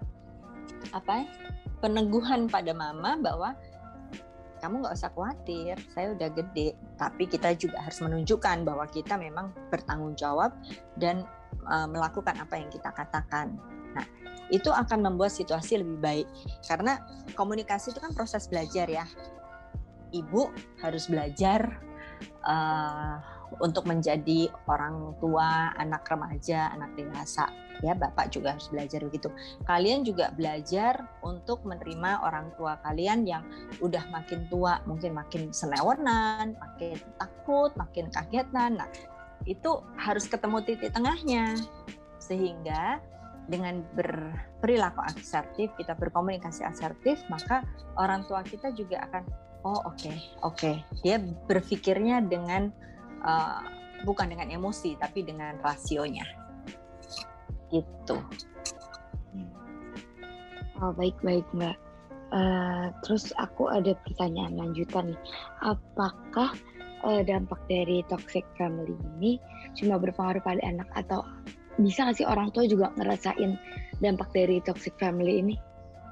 apa 0.91 1.23
ya, 1.23 1.27
peneguhan 1.79 2.51
pada 2.51 2.75
mama 2.75 3.15
bahwa 3.19 3.55
kamu 4.63 4.87
nggak 4.87 4.95
usah 4.95 5.11
khawatir, 5.11 5.75
saya 5.91 6.15
udah 6.15 6.31
gede. 6.31 6.79
Tapi 6.95 7.27
kita 7.27 7.51
juga 7.59 7.83
harus 7.83 7.99
menunjukkan 7.99 8.63
bahwa 8.63 8.87
kita 8.87 9.19
memang 9.19 9.51
bertanggung 9.75 10.15
jawab 10.15 10.55
dan 11.03 11.27
uh, 11.67 11.91
melakukan 11.91 12.39
apa 12.39 12.63
yang 12.63 12.71
kita 12.71 12.95
katakan. 12.95 13.59
Nah, 13.93 14.07
itu 14.55 14.71
akan 14.71 15.03
membuat 15.03 15.35
situasi 15.35 15.83
lebih 15.83 15.99
baik 15.99 16.29
karena 16.63 17.03
komunikasi 17.35 17.91
itu 17.91 17.99
kan 17.99 18.15
proses 18.15 18.47
belajar 18.47 18.87
ya. 18.87 19.03
Ibu 20.15 20.55
harus 20.79 21.11
belajar 21.11 21.83
uh, 22.47 23.19
untuk 23.59 23.85
menjadi 23.85 24.49
orang 24.71 25.19
tua, 25.19 25.75
anak 25.77 26.07
remaja, 26.07 26.71
anak 26.73 26.95
dewasa. 26.95 27.51
Ya, 27.83 27.99
Bapak 27.99 28.31
juga 28.31 28.55
harus 28.55 28.71
belajar 28.71 29.03
begitu. 29.03 29.29
Kalian 29.67 30.07
juga 30.07 30.31
belajar 30.33 31.03
untuk 31.27 31.67
menerima 31.67 32.23
orang 32.23 32.55
tua 32.55 32.79
kalian 32.87 33.27
yang 33.27 33.43
udah 33.83 34.07
makin 34.15 34.47
tua, 34.47 34.79
mungkin 34.87 35.19
makin 35.19 35.51
senewenan, 35.51 36.55
makin 36.63 36.95
takut, 37.19 37.75
makin 37.75 38.07
kagetan. 38.15 38.79
Nah, 38.79 38.89
itu 39.47 39.83
harus 39.99 40.31
ketemu 40.31 40.63
titik 40.63 40.95
tengahnya 40.95 41.59
sehingga 42.23 43.03
dengan 43.51 43.83
berperilaku 43.99 45.03
asertif 45.03 45.75
kita 45.75 45.99
berkomunikasi 45.99 46.63
asertif 46.63 47.19
maka 47.27 47.67
orang 47.99 48.23
tua 48.31 48.47
kita 48.47 48.71
juga 48.71 49.03
akan 49.11 49.27
oh 49.67 49.83
oke 49.83 49.99
okay, 49.99 50.17
oke 50.47 50.55
okay. 50.55 50.75
dia 51.03 51.19
berpikirnya 51.51 52.23
dengan 52.23 52.71
uh, 53.27 53.67
bukan 54.07 54.31
dengan 54.31 54.47
emosi 54.51 54.95
tapi 54.99 55.27
dengan 55.27 55.59
rasionya 55.59 56.23
gitu 57.73 58.17
oh 60.79 60.93
baik 60.95 61.17
baik 61.25 61.47
mbak 61.57 61.75
uh, 62.31 62.93
terus 63.03 63.33
aku 63.41 63.73
ada 63.73 63.97
pertanyaan 64.07 64.55
lanjutan 64.61 65.17
nih 65.17 65.21
apakah 65.65 66.53
uh, 67.03 67.23
dampak 67.25 67.59
dari 67.67 68.05
toxic 68.07 68.47
family 68.55 68.95
ini 69.17 69.41
cuma 69.75 69.97
berpengaruh 69.99 70.45
pada 70.45 70.63
anak 70.63 70.87
atau 70.95 71.25
bisa 71.81 72.05
nggak 72.05 72.17
sih 72.21 72.29
orang 72.29 72.53
tua 72.53 72.69
juga 72.69 72.93
ngerasain 73.01 73.57
dampak 74.05 74.29
dari 74.37 74.61
toxic 74.61 74.93
family 75.01 75.41
ini? 75.41 75.55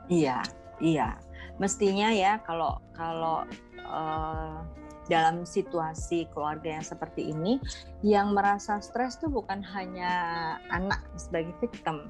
Iya, 0.08 0.40
iya. 0.80 1.20
Mestinya 1.60 2.08
ya 2.08 2.40
kalau 2.48 2.80
kalau 2.96 3.44
uh, 3.84 4.64
dalam 5.10 5.42
situasi 5.42 6.30
keluarga 6.30 6.78
yang 6.78 6.86
seperti 6.86 7.34
ini, 7.34 7.58
yang 8.06 8.30
merasa 8.32 8.78
stres 8.78 9.18
tuh 9.18 9.26
bukan 9.26 9.60
hanya 9.74 10.14
anak 10.70 11.02
sebagai 11.18 11.52
victim, 11.58 12.06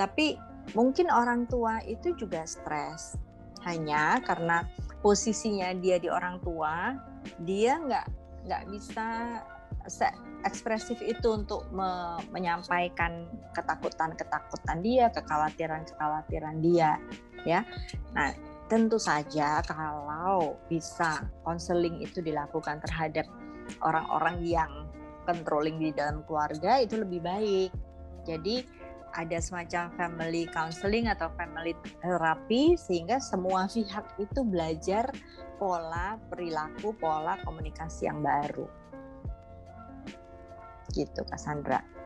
tapi 0.00 0.40
mungkin 0.72 1.12
orang 1.12 1.44
tua 1.44 1.84
itu 1.84 2.16
juga 2.16 2.48
stres. 2.48 3.20
Hanya 3.60 4.24
karena 4.24 4.64
posisinya 5.04 5.76
dia 5.76 6.00
di 6.00 6.08
orang 6.08 6.40
tua, 6.40 6.96
dia 7.44 7.76
nggak 7.76 8.06
nggak 8.48 8.62
bisa 8.72 9.36
ekspresif 10.48 10.96
itu 11.04 11.28
untuk 11.36 11.68
me 11.68 12.16
menyampaikan 12.32 13.28
ketakutan-ketakutan 13.52 14.80
dia, 14.80 15.12
kekhawatiran-kekhawatiran 15.12 16.56
dia, 16.64 16.96
ya. 17.44 17.60
Nah, 18.16 18.32
tentu 18.70 19.02
saja 19.02 19.58
kalau 19.66 20.54
bisa 20.70 21.26
konseling 21.42 21.98
itu 21.98 22.22
dilakukan 22.22 22.78
terhadap 22.86 23.26
orang-orang 23.82 24.46
yang 24.46 24.70
controlling 25.26 25.82
di 25.82 25.90
dalam 25.90 26.22
keluarga 26.24 26.78
itu 26.78 27.02
lebih 27.02 27.18
baik. 27.18 27.70
Jadi 28.22 28.62
ada 29.10 29.42
semacam 29.42 29.90
family 29.98 30.46
counseling 30.54 31.10
atau 31.10 31.26
family 31.34 31.74
therapy 31.98 32.78
sehingga 32.78 33.18
semua 33.18 33.66
pihak 33.66 34.06
itu 34.22 34.40
belajar 34.46 35.10
pola 35.58 36.14
perilaku, 36.30 36.94
pola 36.94 37.34
komunikasi 37.42 38.06
yang 38.06 38.22
baru. 38.22 38.70
Gitu, 40.94 41.22
Cassandra. 41.26 41.99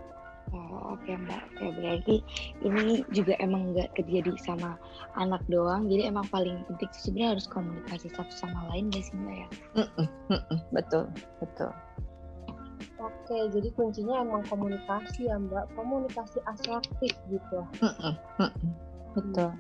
Oh, 0.55 0.95
oke 0.95 1.03
okay, 1.03 1.19
Mbak. 1.19 1.43
Oke, 1.51 1.67
berarti 1.83 2.17
ini 2.63 3.03
juga 3.11 3.35
emang 3.43 3.75
nggak 3.75 3.99
terjadi 3.99 4.39
sama 4.39 4.79
anak 5.19 5.43
doang. 5.51 5.91
Jadi 5.91 6.07
emang 6.07 6.31
paling 6.31 6.63
penting 6.71 6.91
sebenarnya 6.95 7.31
harus 7.35 7.47
komunikasi 7.51 8.07
satu 8.15 8.31
sama 8.31 8.71
lain 8.71 8.87
ya 8.95 9.03
sih 9.03 9.19
Mbak 9.19 9.35
ya? 9.35 9.49
Mm 9.75 9.89
-mm, 9.91 10.07
mm 10.31 10.41
-mm, 10.47 10.59
betul, 10.71 11.05
betul. 11.43 11.71
Oke, 13.03 13.39
jadi 13.51 13.69
kuncinya 13.75 14.23
emang 14.23 14.47
komunikasi 14.47 15.27
ya 15.27 15.43
Mbak. 15.43 15.75
Komunikasi 15.75 16.39
asertif 16.47 17.15
gitu. 17.27 17.61
Mm 17.83 17.91
-mm, 17.99 18.15
mm 18.39 18.51
-mm, 18.55 18.71
betul. 19.19 19.51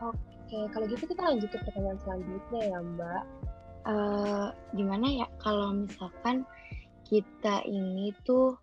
Oke, 0.00 0.58
kalau 0.72 0.86
gitu 0.88 1.04
kita 1.04 1.22
lanjut 1.28 1.48
ke 1.52 1.58
pertanyaan 1.60 2.00
selanjutnya 2.00 2.60
ya 2.72 2.78
Mbak. 2.80 3.22
Uh, 3.88 4.48
gimana 4.76 5.06
ya 5.12 5.26
kalau 5.40 5.72
misalkan 5.72 6.44
kita 7.08 7.64
ini 7.64 8.12
tuh 8.24 8.56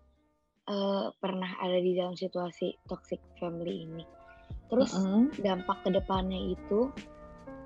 uh, 0.70 1.10
pernah 1.18 1.50
ada 1.62 1.78
di 1.78 1.96
dalam 1.96 2.14
situasi 2.14 2.76
toxic 2.90 3.18
family 3.38 3.86
ini. 3.86 4.04
Terus 4.70 4.94
mm 4.94 5.02
-hmm. 5.02 5.22
dampak 5.42 5.78
ke 5.86 5.90
depannya 5.94 6.54
itu 6.54 6.90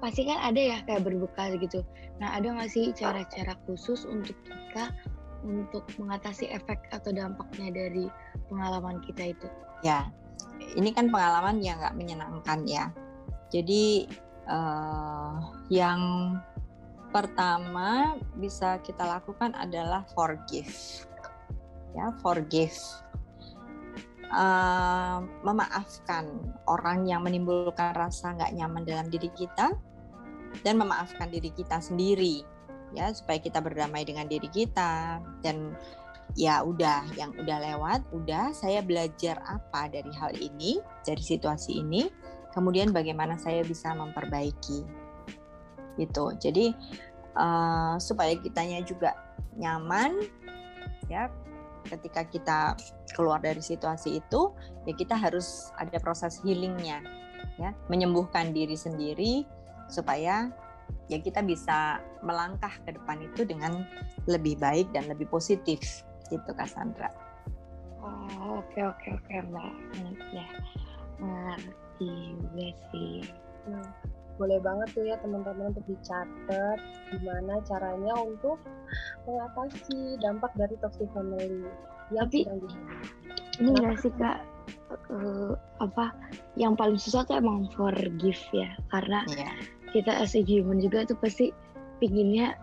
pasti 0.01 0.25
kan 0.25 0.41
ada 0.41 0.61
ya 0.61 0.79
kayak 0.89 1.05
berbekas 1.05 1.61
gitu. 1.61 1.85
Nah 2.21 2.37
ada 2.37 2.57
nggak 2.57 2.73
sih 2.73 2.93
cara-cara 2.97 3.57
khusus 3.69 4.09
untuk 4.09 4.37
kita 4.49 4.93
untuk 5.45 5.85
mengatasi 5.97 6.53
efek 6.53 6.81
atau 6.93 7.13
dampaknya 7.13 7.73
dari 7.73 8.07
pengalaman 8.49 9.01
kita 9.05 9.33
itu? 9.33 9.49
Ya, 9.81 10.13
ini 10.77 10.93
kan 10.93 11.09
pengalaman 11.09 11.65
yang 11.65 11.81
nggak 11.81 11.97
menyenangkan 11.97 12.65
ya. 12.69 12.93
Jadi 13.49 14.09
uh, 14.49 15.41
yang 15.73 16.01
pertama 17.11 18.15
bisa 18.39 18.79
kita 18.87 19.03
lakukan 19.03 19.57
adalah 19.59 20.07
forgive 20.15 20.71
ya 21.95 22.15
forgive. 22.21 22.77
Uh, 24.31 25.27
memaafkan 25.43 26.31
orang 26.71 27.03
yang 27.03 27.27
menimbulkan 27.27 27.99
rasa 27.99 28.31
nggak 28.31 28.55
nyaman 28.55 28.87
dalam 28.87 29.11
diri 29.11 29.27
kita 29.35 29.75
dan 30.63 30.75
memaafkan 30.79 31.27
diri 31.31 31.51
kita 31.51 31.83
sendiri. 31.83 32.47
Ya 32.95 33.11
supaya 33.11 33.43
kita 33.43 33.59
berdamai 33.59 34.07
dengan 34.07 34.31
diri 34.31 34.47
kita. 34.51 35.19
Dan 35.43 35.75
ya 36.39 36.63
udah 36.63 37.11
yang 37.19 37.35
udah 37.35 37.59
lewat 37.59 38.07
udah 38.15 38.55
saya 38.55 38.87
belajar 38.87 39.43
apa 39.51 39.91
dari 39.91 40.15
hal 40.15 40.31
ini 40.39 40.79
dari 41.03 41.23
situasi 41.23 41.83
ini. 41.83 42.07
Kemudian 42.55 42.95
bagaimana 42.95 43.35
saya 43.35 43.67
bisa 43.67 43.95
memperbaiki. 43.95 44.87
Gitu. 45.99 46.25
Jadi 46.39 46.71
uh, 47.35 47.99
supaya 47.99 48.35
kitanya 48.39 48.83
juga 48.87 49.15
nyaman 49.59 50.23
ya 51.11 51.27
ketika 51.89 52.23
kita 52.27 52.59
keluar 53.15 53.41
dari 53.41 53.61
situasi 53.61 54.21
itu 54.21 54.53
ya 54.85 54.93
kita 54.97 55.17
harus 55.17 55.73
ada 55.81 55.97
proses 56.01 56.41
healingnya 56.45 57.01
ya 57.57 57.73
menyembuhkan 57.89 58.53
diri 58.53 58.77
sendiri 58.77 59.45
supaya 59.89 60.49
ya 61.11 61.19
kita 61.19 61.43
bisa 61.43 61.99
melangkah 62.23 62.71
ke 62.87 62.95
depan 62.95 63.19
itu 63.23 63.43
dengan 63.47 63.87
lebih 64.31 64.59
baik 64.59 64.91
dan 64.95 65.07
lebih 65.11 65.27
positif 65.27 66.07
gitu 66.31 66.51
Cassandra. 66.55 67.11
Oh 68.01 68.63
oke 68.63 68.81
oke 68.81 69.09
oke 69.19 69.35
mbak 69.51 69.75
ya 70.33 70.47
ngerti 71.21 72.13
juga 72.39 72.69
sih. 72.91 73.21
Boleh 74.41 74.57
banget 74.65 74.89
tuh 74.97 75.05
ya 75.05 75.21
teman-teman 75.21 75.69
untuk 75.77 75.85
dicatat 75.85 76.79
gimana 77.13 77.61
caranya 77.69 78.17
untuk 78.17 78.57
mengatasi 79.29 80.17
dampak 80.25 80.49
dari 80.57 80.73
toxic 80.81 81.13
family. 81.13 81.69
Yang 82.09 82.25
Tapi, 82.25 82.39
Ini 83.61 83.69
nggak 83.77 83.97
sih 84.01 84.13
kak? 84.17 84.41
Uh, 85.13 85.53
apa 85.83 86.15
yang 86.57 86.73
paling 86.73 86.97
susah 86.97 87.27
tuh 87.29 87.37
emang 87.37 87.69
forgive 87.77 88.41
ya 88.55 88.71
karena 88.89 89.23
Iya. 89.29 89.51
kita 89.93 90.11
as 90.11 90.33
a 90.35 90.43
human 90.43 90.81
juga 90.81 91.05
tuh 91.05 91.19
pasti 91.21 91.53
pinginnya 92.01 92.57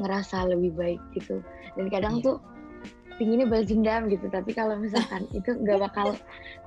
ngerasa 0.00 0.50
lebih 0.50 0.74
baik 0.74 1.00
gitu. 1.14 1.38
Dan 1.78 1.86
kadang 1.88 2.18
Iya. 2.20 2.24
tuh 2.26 2.36
pinginnya 3.16 3.48
balas 3.48 3.68
dendam 3.72 4.12
gitu 4.12 4.28
tapi 4.28 4.52
kalau 4.52 4.76
misalkan 4.76 5.24
itu 5.38 5.48
nggak 5.56 5.80
bakal 5.80 6.12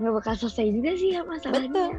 nggak 0.01 0.13
bakal 0.17 0.33
selesai 0.33 0.65
juga 0.73 0.91
sih 0.97 1.09
ya 1.17 1.21
masalahnya. 1.27 1.69
Betul, 1.69 1.93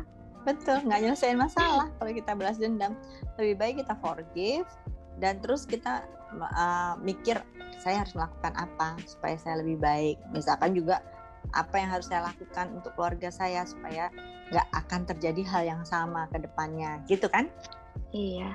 nggak 0.45 1.01
nyelesain 1.01 1.37
masalah 1.37 1.89
kalau 2.01 2.13
kita 2.13 2.33
balas 2.37 2.57
dendam. 2.57 2.97
Lebih 3.37 3.57
baik 3.61 3.75
kita 3.85 3.95
forgive 4.01 4.69
dan 5.21 5.41
terus 5.45 5.69
kita 5.69 6.05
uh, 6.41 6.95
mikir 7.01 7.41
saya 7.81 8.05
harus 8.05 8.13
melakukan 8.13 8.53
apa 8.57 8.97
supaya 9.05 9.37
saya 9.37 9.61
lebih 9.61 9.81
baik. 9.81 10.17
Misalkan 10.33 10.77
juga 10.77 11.01
apa 11.57 11.75
yang 11.81 11.91
harus 11.91 12.07
saya 12.07 12.31
lakukan 12.31 12.69
untuk 12.77 12.95
keluarga 12.95 13.33
saya 13.33 13.65
supaya 13.65 14.13
nggak 14.51 14.69
akan 14.77 15.01
terjadi 15.07 15.43
hal 15.47 15.63
yang 15.67 15.83
sama 15.87 16.27
ke 16.31 16.43
depannya, 16.43 17.01
gitu 17.07 17.31
kan? 17.31 17.47
iya 18.11 18.55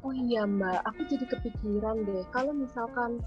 Oh 0.00 0.16
iya 0.16 0.48
mbak, 0.48 0.80
aku 0.88 1.04
jadi 1.12 1.28
kepikiran 1.28 2.08
deh 2.08 2.24
kalau 2.32 2.56
misalkan 2.56 3.20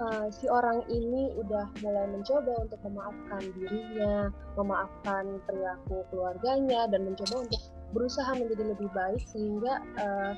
uh, 0.00 0.26
si 0.32 0.48
orang 0.48 0.82
ini 0.88 1.30
udah 1.36 1.68
mulai 1.84 2.08
mencoba 2.08 2.52
untuk 2.64 2.80
memaafkan 2.88 3.42
dirinya, 3.54 4.32
memaafkan 4.56 5.38
perilaku 5.44 6.02
keluarganya, 6.10 6.88
dan 6.88 7.06
mencoba 7.06 7.44
untuk 7.46 7.62
berusaha 7.92 8.30
menjadi 8.34 8.74
lebih 8.74 8.88
baik 8.96 9.22
sehingga 9.28 9.84
uh, 10.00 10.32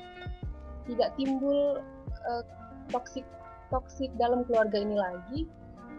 tidak 0.85 1.15
timbul 1.15 1.79
uh, 2.27 2.43
toksik 2.91 3.25
toksik 3.71 4.11
dalam 4.19 4.43
keluarga 4.45 4.77
ini 4.77 4.99
lagi. 4.99 5.39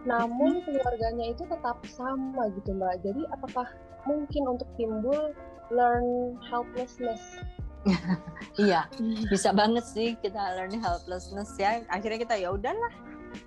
Namun 0.05 0.61
keluarganya 0.69 1.33
itu 1.33 1.49
tetap 1.49 1.81
sama 1.89 2.53
gitu 2.61 2.77
mbak. 2.77 3.01
Jadi 3.01 3.25
apakah 3.33 3.65
mungkin 4.05 4.45
untuk 4.45 4.69
timbul 4.77 5.33
learn 5.73 6.37
helplessness 6.45 7.41
Iya, 8.61 8.87
bisa 9.29 9.51
banget 9.53 9.85
sih 9.85 10.17
kita 10.21 10.41
learn 10.57 10.77
helplessness 10.79 11.53
ya. 11.61 11.83
Akhirnya 11.93 12.23
kita 12.23 12.35
ya 12.39 12.53
udahlah, 12.55 12.93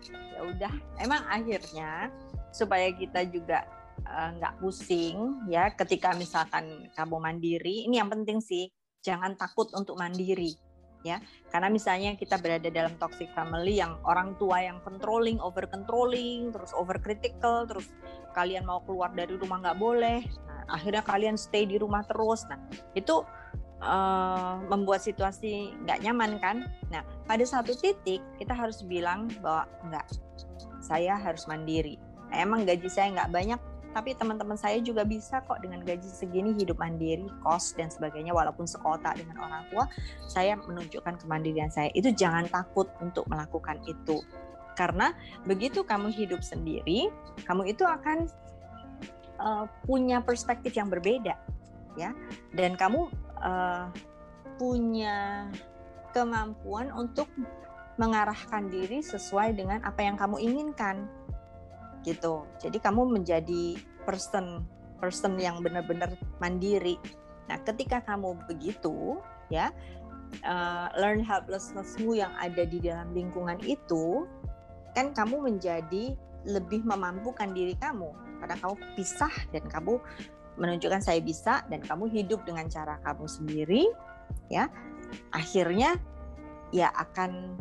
ya 0.10 0.42
udah. 0.44 0.74
Emang 1.02 1.24
akhirnya 1.28 2.12
supaya 2.54 2.92
kita 2.94 3.26
juga 3.28 3.66
eh, 4.04 4.30
nggak 4.38 4.62
pusing 4.62 5.48
ya 5.52 5.74
ketika 5.74 6.14
misalkan 6.14 6.90
kamu 6.94 7.18
mandiri. 7.18 7.86
Ini 7.90 8.06
yang 8.06 8.10
penting 8.12 8.40
sih, 8.44 8.70
jangan 9.02 9.36
takut 9.40 9.72
untuk 9.74 9.98
mandiri 9.98 10.56
ya. 11.06 11.22
Karena 11.48 11.72
misalnya 11.72 12.16
kita 12.20 12.40
berada 12.42 12.68
dalam 12.68 12.96
toxic 13.00 13.30
family 13.32 13.80
yang 13.80 13.96
orang 14.04 14.36
tua 14.36 14.64
yang 14.64 14.84
controlling, 14.84 15.38
over 15.40 15.64
controlling, 15.70 16.52
terus 16.52 16.76
over 16.76 16.98
critical, 17.00 17.64
terus 17.64 17.88
kalian 18.34 18.68
mau 18.68 18.84
keluar 18.84 19.14
dari 19.16 19.40
rumah 19.40 19.64
nggak 19.64 19.80
boleh. 19.80 20.20
Nah, 20.48 20.62
akhirnya 20.76 21.04
kalian 21.06 21.36
stay 21.40 21.64
di 21.64 21.80
rumah 21.80 22.04
terus. 22.06 22.44
Nah, 22.52 22.60
itu 22.94 23.24
uh, 23.82 24.62
membuat 24.70 25.04
situasi 25.04 25.74
nggak 25.86 26.02
nyaman 26.04 26.38
kan. 26.42 26.58
Nah, 26.90 27.04
pada 27.26 27.44
satu 27.44 27.76
titik 27.78 28.22
kita 28.38 28.54
harus 28.54 28.82
bilang 28.86 29.30
bahwa 29.42 29.70
enggak, 29.86 30.08
saya 30.82 31.18
harus 31.20 31.46
mandiri. 31.50 32.00
Nah, 32.32 32.44
emang 32.44 32.68
gaji 32.68 32.88
saya 32.92 33.12
nggak 33.16 33.32
banyak, 33.32 33.60
tapi 33.96 34.14
teman-teman 34.14 34.60
saya 34.60 34.78
juga 34.84 35.08
bisa 35.08 35.42
kok 35.48 35.64
dengan 35.64 35.82
gaji 35.82 36.06
segini 36.06 36.54
hidup 36.54 36.78
mandiri, 36.78 37.26
kos 37.42 37.74
dan 37.74 37.90
sebagainya. 37.90 38.36
Walaupun 38.36 38.68
sekota 38.68 39.16
dengan 39.16 39.42
orang 39.42 39.64
tua, 39.72 39.88
saya 40.28 40.60
menunjukkan 40.60 41.24
kemandirian 41.24 41.72
saya. 41.72 41.90
Itu 41.96 42.12
jangan 42.14 42.46
takut 42.52 42.92
untuk 43.00 43.26
melakukan 43.32 43.80
itu, 43.88 44.22
karena 44.78 45.16
begitu 45.48 45.82
kamu 45.82 46.14
hidup 46.14 46.44
sendiri, 46.46 47.10
kamu 47.48 47.74
itu 47.74 47.88
akan 47.88 48.28
uh, 49.42 49.66
punya 49.88 50.22
perspektif 50.22 50.76
yang 50.78 50.92
berbeda, 50.92 51.34
ya. 51.98 52.12
Dan 52.54 52.78
kamu 52.78 53.10
uh, 53.42 53.86
punya 54.58 55.48
kemampuan 56.12 56.90
untuk 56.94 57.30
mengarahkan 57.98 58.70
diri 58.70 59.02
sesuai 59.02 59.58
dengan 59.58 59.82
apa 59.82 60.06
yang 60.06 60.18
kamu 60.18 60.38
inginkan 60.42 61.10
gitu. 62.06 62.46
Jadi 62.62 62.78
kamu 62.78 63.10
menjadi 63.10 63.78
person 64.06 64.64
person 64.98 65.38
yang 65.38 65.62
benar-benar 65.62 66.14
mandiri. 66.42 66.98
Nah 67.50 67.58
ketika 67.66 68.02
kamu 68.06 68.38
begitu 68.50 69.18
ya 69.50 69.74
uh, 70.46 70.88
learn 70.98 71.22
helplessnessmu 71.22 72.18
yang 72.18 72.34
ada 72.38 72.66
di 72.66 72.82
dalam 72.82 73.14
lingkungan 73.14 73.62
itu 73.66 74.26
kan 74.94 75.14
kamu 75.14 75.54
menjadi 75.54 76.18
lebih 76.48 76.86
memampukan 76.86 77.52
diri 77.54 77.78
kamu. 77.78 78.14
Karena 78.38 78.56
kamu 78.62 78.76
pisah 78.94 79.34
dan 79.50 79.66
kamu 79.66 79.98
menunjukkan 80.58 81.02
saya 81.02 81.22
bisa 81.22 81.64
dan 81.70 81.82
kamu 81.86 82.10
hidup 82.10 82.44
dengan 82.44 82.66
cara 82.68 82.98
kamu 83.06 83.26
sendiri 83.30 83.84
ya. 84.50 84.68
Akhirnya 85.32 85.96
ya 86.76 86.92
akan 86.92 87.56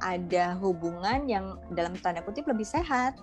ada 0.00 0.56
hubungan 0.60 1.28
yang 1.28 1.60
dalam 1.72 1.96
tanda 2.00 2.20
kutip 2.24 2.44
lebih 2.48 2.64
sehat 2.64 3.16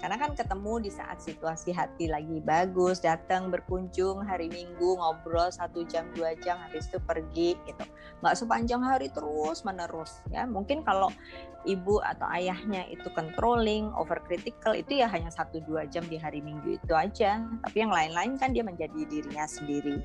karena 0.00 0.16
kan 0.16 0.32
ketemu 0.32 0.88
di 0.88 0.90
saat 0.90 1.20
situasi 1.20 1.76
hati 1.76 2.08
lagi 2.08 2.40
bagus 2.40 3.04
datang 3.04 3.52
berkunjung 3.52 4.24
hari 4.24 4.48
minggu 4.48 4.96
ngobrol 4.96 5.52
satu 5.52 5.84
jam 5.84 6.08
dua 6.16 6.32
jam 6.40 6.56
habis 6.56 6.88
itu 6.88 6.96
pergi 7.04 7.52
gitu. 7.68 7.84
Nggak 8.24 8.36
sepanjang 8.40 8.80
hari 8.80 9.12
terus 9.12 9.60
menerus 9.60 10.24
ya. 10.32 10.48
Mungkin 10.48 10.88
kalau 10.88 11.12
ibu 11.68 12.00
atau 12.00 12.24
ayahnya 12.32 12.88
itu 12.88 13.12
controlling 13.12 13.92
overcritical 13.92 14.72
itu 14.72 15.04
ya 15.04 15.06
hanya 15.12 15.28
satu 15.28 15.60
dua 15.68 15.84
jam 15.84 16.02
di 16.08 16.16
hari 16.16 16.40
minggu 16.40 16.80
itu 16.80 16.92
aja. 16.96 17.44
Tapi 17.68 17.76
yang 17.84 17.92
lain-lain 17.92 18.40
kan 18.40 18.56
dia 18.56 18.64
menjadi 18.64 19.04
dirinya 19.04 19.44
sendiri. 19.44 20.00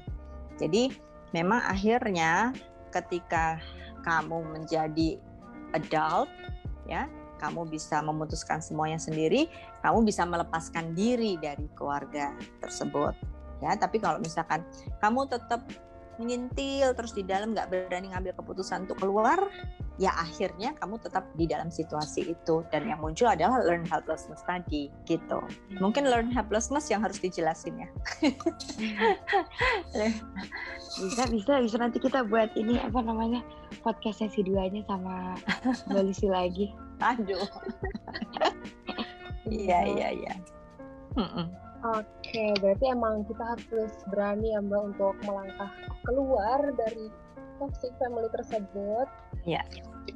Jadi 0.59 0.91
memang 1.31 1.63
akhirnya 1.63 2.51
ketika 2.91 3.63
kamu 4.03 4.43
menjadi 4.59 5.15
adult 5.71 6.27
ya 6.83 7.07
kamu 7.39 7.67
bisa 7.67 7.99
memutuskan 7.99 8.63
semuanya 8.63 8.99
sendiri, 8.99 9.51
kamu 9.85 10.01
bisa 10.01 10.25
melepaskan 10.25 10.97
diri 10.97 11.37
dari 11.37 11.69
keluarga 11.77 12.33
tersebut. 12.57 13.13
Ya, 13.61 13.77
tapi 13.77 14.01
kalau 14.01 14.17
misalkan 14.17 14.65
kamu 14.97 15.29
tetap 15.29 15.61
mengintil 16.17 16.95
terus 16.95 17.11
di 17.11 17.27
dalam 17.27 17.51
nggak 17.51 17.69
berani 17.69 18.09
ngambil 18.11 18.33
keputusan 18.39 18.87
untuk 18.87 19.03
keluar, 19.03 19.37
ya 19.95 20.11
akhirnya 20.15 20.75
kamu 20.79 20.99
tetap 20.99 21.27
di 21.35 21.47
dalam 21.47 21.71
situasi 21.71 22.35
itu 22.35 22.63
dan 22.71 22.87
yang 22.87 22.99
muncul 22.99 23.27
adalah 23.27 23.63
learn 23.63 23.83
helplessness 23.87 24.43
tadi 24.47 24.91
gitu. 25.07 25.39
Mungkin 25.79 26.07
learn 26.07 26.31
helplessness 26.31 26.87
yang 26.91 27.03
harus 27.03 27.19
dijelasin 27.19 27.79
ya. 27.79 27.89
bisa 30.95 31.23
bisa 31.27 31.53
bisa 31.59 31.77
nanti 31.79 31.99
kita 31.99 32.23
buat 32.27 32.55
ini 32.55 32.79
apa 32.79 33.03
namanya 33.03 33.43
podcast 33.83 34.23
sesi 34.23 34.43
duanya 34.43 34.83
sama 34.87 35.35
Mbak 35.91 36.03
Lucy 36.03 36.27
lagi. 36.31 36.71
Aduh. 37.03 37.43
Iya 39.49 39.79
iya 39.85 40.09
iya. 40.13 40.33
Oke, 41.85 42.45
berarti 42.65 42.85
emang 42.89 43.29
kita 43.29 43.43
harus 43.45 43.93
berani 44.09 44.57
ya 44.57 44.59
Mbak 44.63 44.81
untuk 44.95 45.13
melangkah 45.21 45.69
keluar 46.01 46.59
dari 46.73 47.13
toxic 47.61 47.93
family 48.01 48.25
tersebut. 48.33 49.07
Iya. 49.45 49.61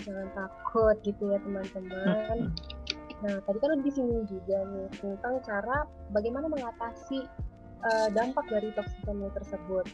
Jangan 0.02 0.28
takut 0.34 0.98
gitu 1.06 1.30
ya 1.30 1.38
teman-teman. 1.46 2.50
Nah, 3.20 3.36
tadi 3.44 3.58
kan 3.60 3.70
udah 3.76 3.86
disinggung 3.86 4.26
juga 4.32 4.64
nih 4.66 4.88
tentang 4.98 5.44
cara 5.44 5.84
bagaimana 6.16 6.48
mengatasi 6.48 7.28
uh, 7.86 8.08
dampak 8.16 8.48
dari 8.50 8.74
toxic 8.74 9.00
family 9.06 9.30
tersebut. 9.36 9.86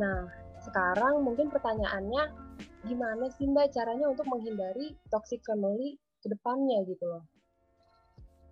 Nah, 0.00 0.26
sekarang 0.64 1.22
mungkin 1.22 1.52
pertanyaannya 1.52 2.32
gimana 2.88 3.28
sih 3.36 3.46
Mbak 3.46 3.70
caranya 3.76 4.10
untuk 4.10 4.26
menghindari 4.26 4.96
toxic 5.12 5.44
family 5.44 6.00
ke 6.24 6.32
depannya 6.32 6.82
gitu 6.88 7.04
loh. 7.04 7.22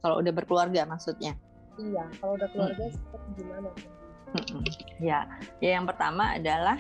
Kalau 0.03 0.19
udah 0.19 0.33
berkeluarga 0.35 0.83
maksudnya? 0.85 1.39
Iya, 1.79 2.05
kalau 2.19 2.35
udah 2.37 2.49
keluarga 2.51 2.85
hmm. 2.91 2.95
seperti 2.95 3.29
gimana? 3.39 3.71
Hmm. 4.33 4.63
Ya, 4.99 5.21
ya 5.63 5.71
yang 5.79 5.87
pertama 5.87 6.37
adalah 6.37 6.79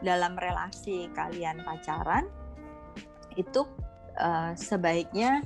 dalam 0.00 0.34
relasi 0.36 1.08
kalian 1.12 1.62
pacaran 1.62 2.28
itu 3.34 3.66
uh, 4.18 4.52
sebaiknya 4.54 5.42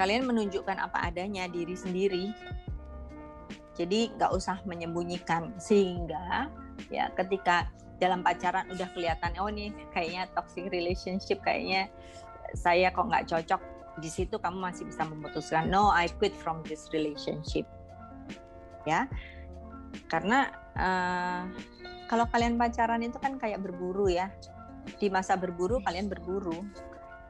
kalian 0.00 0.24
menunjukkan 0.24 0.80
apa 0.80 1.12
adanya 1.12 1.46
diri 1.46 1.76
sendiri 1.76 2.32
jadi 3.76 4.12
nggak 4.16 4.32
usah 4.34 4.58
menyembunyikan 4.66 5.54
sehingga 5.60 6.48
ya 6.88 7.12
ketika 7.14 7.68
dalam 8.00 8.24
pacaran 8.24 8.66
udah 8.72 8.88
kelihatan 8.96 9.36
oh 9.38 9.52
nih 9.52 9.70
kayaknya 9.92 10.24
toxic 10.32 10.72
relationship 10.72 11.38
kayaknya 11.44 11.92
saya 12.56 12.88
kok 12.90 13.06
nggak 13.06 13.28
cocok 13.28 13.60
di 14.00 14.10
situ 14.10 14.40
kamu 14.40 14.58
masih 14.58 14.88
bisa 14.88 15.04
memutuskan 15.04 15.68
no 15.68 15.92
I 15.92 16.08
quit 16.08 16.34
from 16.34 16.64
this 16.66 16.88
relationship. 16.90 17.68
Ya. 18.88 19.06
Karena 20.08 20.50
uh, 20.74 21.42
kalau 22.08 22.26
kalian 22.32 22.56
pacaran 22.56 23.04
itu 23.04 23.20
kan 23.20 23.36
kayak 23.36 23.60
berburu 23.60 24.08
ya. 24.08 24.32
Di 24.96 25.12
masa 25.12 25.36
berburu 25.36 25.78
kalian 25.84 26.08
berburu. 26.08 26.64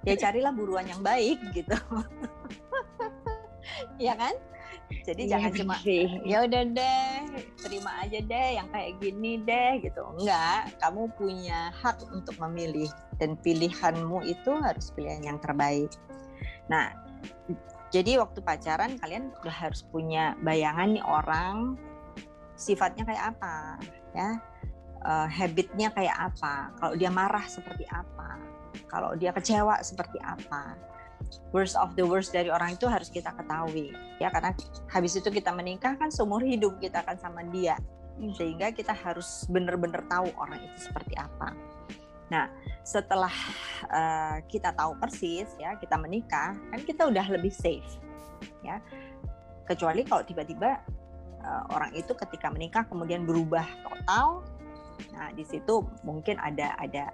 Ya 0.07 0.16
carilah 0.16 0.55
buruan 0.55 0.89
yang 0.89 1.03
baik 1.05 1.43
gitu. 1.53 1.77
Ya 4.01 4.16
kan? 4.16 4.35
Jadi 5.07 5.31
iya, 5.31 5.39
jangan 5.39 5.53
cuma 5.55 5.75
ya 6.27 6.39
udah 6.43 6.62
deh 6.66 7.11
terima 7.62 7.91
aja 8.03 8.18
deh 8.18 8.49
yang 8.59 8.68
kayak 8.75 8.99
gini 8.99 9.39
deh 9.47 9.79
gitu. 9.87 10.03
Enggak. 10.18 10.75
Kamu 10.83 11.14
punya 11.14 11.71
hak 11.79 12.03
untuk 12.11 12.35
memilih 12.43 12.91
dan 13.23 13.39
pilihanmu 13.39 14.27
itu 14.27 14.51
harus 14.59 14.91
pilihan 14.97 15.23
yang 15.23 15.39
terbaik 15.39 15.93
nah 16.71 16.95
jadi 17.91 18.23
waktu 18.23 18.39
pacaran 18.39 18.95
kalian 19.03 19.35
udah 19.43 19.57
harus 19.66 19.83
punya 19.83 20.39
bayangan 20.47 20.95
nih 20.95 21.03
orang 21.03 21.75
sifatnya 22.55 23.03
kayak 23.03 23.35
apa 23.35 23.83
ya? 24.14 24.39
Uh, 25.01 25.27
habitnya 25.27 25.91
kayak 25.91 26.14
apa? 26.31 26.71
Kalau 26.79 26.95
dia 26.95 27.11
marah 27.11 27.43
seperti 27.51 27.83
apa? 27.91 28.39
Kalau 28.87 29.18
dia 29.18 29.35
kecewa 29.35 29.83
seperti 29.83 30.23
apa? 30.23 30.79
Worst 31.51 31.75
of 31.75 31.99
the 31.99 32.07
worst 32.07 32.31
dari 32.31 32.47
orang 32.47 32.79
itu 32.79 32.87
harus 32.87 33.11
kita 33.11 33.35
ketahui 33.35 33.91
ya? 34.23 34.31
Karena 34.31 34.55
habis 34.87 35.18
itu 35.18 35.27
kita 35.27 35.51
menikah 35.51 35.99
kan 35.99 36.14
seumur 36.14 36.47
hidup 36.47 36.79
kita 36.79 37.03
akan 37.03 37.18
sama 37.18 37.43
dia. 37.51 37.75
Hmm. 38.21 38.37
sehingga 38.37 38.68
kita 38.68 38.93
harus 38.93 39.49
benar-benar 39.49 40.05
tahu 40.05 40.29
orang 40.37 40.61
itu 40.61 40.93
seperti 40.93 41.16
apa 41.16 41.57
nah 42.31 42.47
setelah 42.87 43.33
uh, 43.91 44.39
kita 44.47 44.70
tahu 44.72 44.95
persis 45.03 45.51
ya 45.59 45.74
kita 45.76 45.99
menikah 45.99 46.55
kan 46.55 46.81
kita 46.87 47.11
udah 47.11 47.26
lebih 47.26 47.51
safe 47.51 47.99
ya 48.62 48.78
kecuali 49.66 50.07
kalau 50.07 50.22
tiba-tiba 50.22 50.78
uh, 51.43 51.62
orang 51.74 51.91
itu 51.99 52.14
ketika 52.14 52.49
menikah 52.49 52.87
kemudian 52.87 53.26
berubah 53.26 53.66
total 53.83 54.47
nah 55.12 55.28
di 55.35 55.43
situ 55.43 55.83
mungkin 56.07 56.39
ada 56.39 56.78
ada 56.78 57.11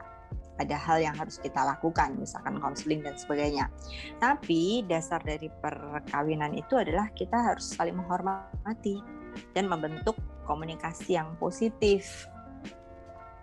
ada 0.57 0.77
hal 0.77 1.05
yang 1.05 1.14
harus 1.17 1.37
kita 1.37 1.61
lakukan, 1.61 2.17
misalkan 2.17 2.57
konseling 2.57 3.05
dan 3.05 3.17
sebagainya. 3.17 3.69
Tapi 4.17 4.85
dasar 4.89 5.21
dari 5.21 5.53
perkawinan 5.61 6.57
itu 6.57 6.81
adalah 6.81 7.12
kita 7.12 7.37
harus 7.37 7.77
saling 7.77 7.97
menghormati 7.97 9.05
dan 9.53 9.69
membentuk 9.69 10.17
komunikasi 10.49 11.21
yang 11.21 11.37
positif. 11.37 12.25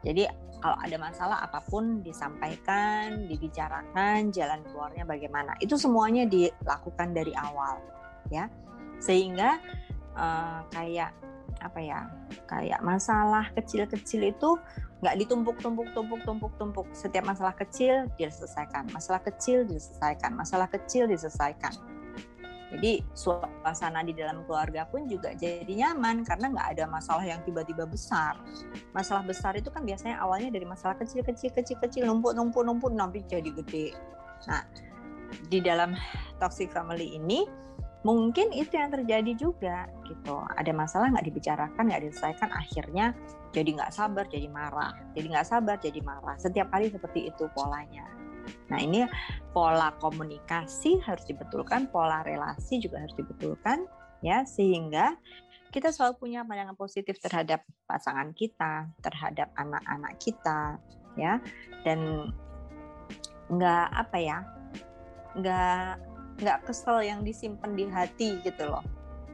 Jadi 0.02 0.26
kalau 0.64 0.80
ada 0.80 0.96
masalah 0.96 1.44
apa 1.44 1.60
pun 1.68 2.00
disampaikan, 2.00 3.28
dibicarakan, 3.28 4.32
jalan 4.32 4.64
keluarnya 4.72 5.04
bagaimana. 5.04 5.60
Itu 5.60 5.76
semuanya 5.76 6.24
dilakukan 6.24 7.12
dari 7.12 7.36
awal, 7.36 7.84
ya. 8.32 8.48
Sehingga 9.04 9.60
uh, 10.16 10.64
kayak 10.72 11.12
apa 11.60 11.80
ya 11.80 12.08
kayak 12.48 12.80
masalah 12.80 13.52
kecil-kecil 13.56 14.32
itu 14.32 14.56
nggak 15.04 15.16
ditumpuk 15.20 15.60
tumpuk 15.60 15.92
tumpuk 15.92 16.24
tumpuk 16.24 16.54
tumpuk 16.56 16.88
setiap 16.96 17.28
masalah 17.28 17.56
kecil 17.56 18.08
diselesaikan 18.16 18.88
masalah 18.92 19.20
kecil 19.24 19.68
diselesaikan 19.68 20.32
masalah 20.36 20.68
kecil 20.68 21.08
diselesaikan 21.08 21.76
jadi 22.74 23.06
suasana 23.14 24.02
di 24.02 24.18
dalam 24.18 24.42
keluarga 24.50 24.90
pun 24.90 25.06
juga 25.06 25.38
jadi 25.38 25.70
nyaman 25.70 26.26
karena 26.26 26.50
nggak 26.50 26.68
ada 26.74 26.86
masalah 26.90 27.22
yang 27.22 27.38
tiba-tiba 27.46 27.86
besar. 27.86 28.42
Masalah 28.98 29.22
besar 29.22 29.54
itu 29.54 29.70
kan 29.70 29.86
biasanya 29.86 30.18
awalnya 30.18 30.50
dari 30.50 30.66
masalah 30.66 30.98
kecil-kecil 30.98 31.54
kecil-kecil 31.54 32.10
numpuk 32.10 32.34
numpuk 32.34 32.66
numpuk 32.66 32.90
nanti 32.90 33.22
jadi 33.30 33.54
gede. 33.54 33.94
Nah, 34.50 34.66
di 35.54 35.62
dalam 35.62 35.94
toxic 36.42 36.74
family 36.74 37.14
ini 37.14 37.46
mungkin 38.04 38.52
itu 38.52 38.76
yang 38.76 38.92
terjadi 38.92 39.32
juga 39.40 39.88
gitu 40.12 40.36
ada 40.60 40.72
masalah 40.76 41.08
nggak 41.16 41.24
dibicarakan 41.24 41.84
nggak 41.88 42.04
diselesaikan 42.04 42.52
akhirnya 42.52 43.16
jadi 43.56 43.80
nggak 43.80 43.96
sabar 43.96 44.28
jadi 44.28 44.52
marah 44.52 44.92
jadi 45.16 45.32
nggak 45.32 45.48
sabar 45.48 45.80
jadi 45.80 46.04
marah 46.04 46.36
setiap 46.36 46.68
kali 46.68 46.92
seperti 46.92 47.32
itu 47.32 47.48
polanya 47.56 48.04
nah 48.68 48.80
ini 48.80 49.08
pola 49.56 49.96
komunikasi 50.04 51.00
harus 51.04 51.24
dibetulkan 51.30 51.88
pola 51.88 52.26
relasi 52.26 52.80
juga 52.84 53.00
harus 53.04 53.16
dibetulkan 53.16 53.88
ya 54.24 54.44
sehingga 54.48 55.16
kita 55.74 55.90
selalu 55.90 56.22
punya 56.22 56.46
pandangan 56.46 56.78
positif 56.78 57.18
terhadap 57.18 57.66
pasangan 57.90 58.30
kita 58.38 58.94
terhadap 59.02 59.50
anak-anak 59.58 60.14
kita 60.22 60.78
ya. 61.18 61.42
Dan 61.82 62.30
nggak 63.50 63.88
apa 63.92 64.18
ya 64.22 64.40
nggak 65.34 65.86
nggak 66.46 66.60
kesel 66.70 67.02
yang 67.02 67.26
disimpan 67.26 67.74
di 67.74 67.90
hati 67.90 68.38
gitu 68.46 68.70
loh. 68.70 68.86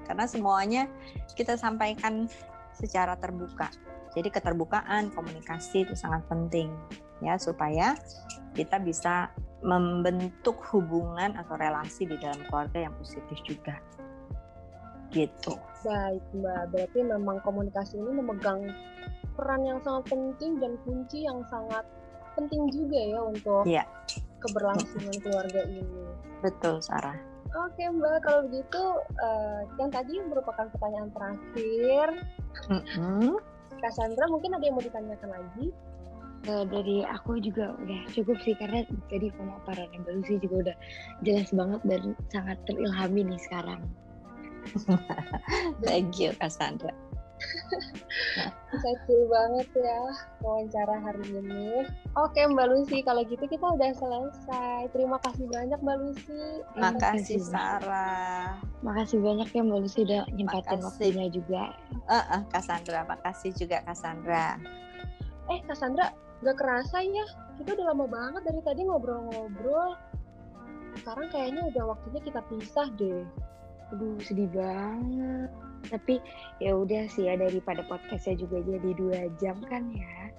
Karena 0.08 0.26
semuanya 0.26 0.88
kita 1.36 1.60
sampaikan 1.60 2.32
secara 2.72 3.20
terbuka 3.20 3.68
jadi 4.14 4.30
keterbukaan 4.30 5.14
komunikasi 5.14 5.86
itu 5.86 5.94
sangat 5.94 6.26
penting 6.30 6.74
ya 7.20 7.36
supaya 7.36 7.94
kita 8.56 8.80
bisa 8.82 9.30
membentuk 9.60 10.56
hubungan 10.72 11.36
atau 11.36 11.60
relasi 11.60 12.08
di 12.08 12.16
dalam 12.16 12.40
keluarga 12.48 12.88
yang 12.88 12.94
positif 12.96 13.38
juga 13.44 13.76
gitu 15.10 15.58
baik 15.84 16.24
mbak 16.38 16.70
berarti 16.72 17.00
memang 17.02 17.38
komunikasi 17.42 17.98
ini 17.98 18.12
memegang 18.14 18.62
peran 19.34 19.62
yang 19.66 19.80
sangat 19.82 20.06
penting 20.12 20.60
dan 20.62 20.76
kunci 20.86 21.26
yang 21.26 21.42
sangat 21.50 21.84
penting 22.38 22.68
juga 22.72 23.00
ya 23.00 23.20
untuk 23.20 23.64
ya. 23.68 23.84
keberlangsungan 24.40 25.16
keluarga 25.20 25.62
ini 25.66 26.10
Betul, 26.40 26.80
Sarah. 26.80 27.16
Oke 27.50 27.82
Mbak, 27.82 28.18
kalau 28.24 28.46
begitu 28.46 28.82
uh, 29.20 29.62
yang 29.82 29.90
tadi 29.90 30.22
merupakan 30.22 30.70
pertanyaan 30.70 31.10
terakhir. 31.12 32.08
Mm-hmm. 32.70 33.34
Cassandra 33.80 34.26
mungkin 34.28 34.56
ada 34.56 34.64
yang 34.64 34.76
mau 34.78 34.84
ditanyakan 34.84 35.30
lagi? 35.32 35.66
Uh, 36.48 36.64
dari 36.64 37.04
aku 37.04 37.36
juga 37.44 37.76
udah 37.84 38.02
cukup 38.16 38.40
sih 38.48 38.56
karena 38.56 38.88
tadi 39.12 39.28
pemaparan 39.36 39.92
yang 39.92 40.08
baru 40.08 40.24
sih 40.24 40.40
juga 40.40 40.72
udah 40.72 40.76
jelas 41.28 41.52
banget 41.52 41.82
dan 41.84 42.02
sangat 42.32 42.58
terilhami 42.64 43.28
nih 43.28 43.42
sekarang. 43.44 43.82
Thank 45.84 46.16
you 46.16 46.32
Cassandra. 46.40 46.96
Insightful 48.70 49.26
banget 49.32 49.68
ya 49.74 50.02
wawancara 50.44 50.96
hari 51.02 51.26
ini. 51.34 51.88
Oke 52.16 52.46
Mbak 52.46 52.68
Lucy, 52.70 53.02
kalau 53.02 53.26
gitu 53.26 53.42
kita 53.48 53.66
udah 53.66 53.92
selesai. 53.96 54.92
Terima 54.94 55.18
kasih 55.24 55.46
banyak 55.50 55.80
Mbak 55.82 55.98
Lucy. 56.04 56.44
Makasih 56.78 57.40
Sarah. 57.42 58.60
Makasih 58.86 59.20
banyak 59.24 59.50
ya 59.50 59.62
Mbak 59.66 59.80
Lucy 59.84 60.00
udah 60.06 60.22
nyempatin 60.36 60.80
waktunya 60.84 61.26
juga. 61.32 61.74
Uh, 62.08 62.22
uh, 62.40 62.42
Cassandra, 62.52 63.08
makasih 63.08 63.52
juga 63.56 63.82
Cassandra. 63.88 64.60
Eh 65.50 65.60
Cassandra, 65.66 66.14
gak 66.46 66.58
kerasa 66.60 67.02
ya? 67.02 67.26
Kita 67.58 67.76
udah 67.76 67.86
lama 67.96 68.06
banget 68.06 68.42
dari 68.48 68.62
tadi 68.64 68.82
ngobrol-ngobrol. 68.86 69.98
Sekarang 71.00 71.28
kayaknya 71.32 71.68
udah 71.74 71.96
waktunya 71.96 72.22
kita 72.22 72.42
pisah 72.48 72.88
deh. 73.00 73.26
Aduh, 73.90 74.22
sedih 74.22 74.50
banget 74.54 75.69
tapi 75.88 76.20
ya 76.60 76.76
udah 76.76 77.08
sih 77.08 77.32
ya 77.32 77.40
daripada 77.40 77.86
podcastnya 77.88 78.36
juga 78.44 78.60
jadi 78.68 78.90
dua 79.00 79.20
jam 79.40 79.56
kan 79.72 79.88
ya. 79.96 80.32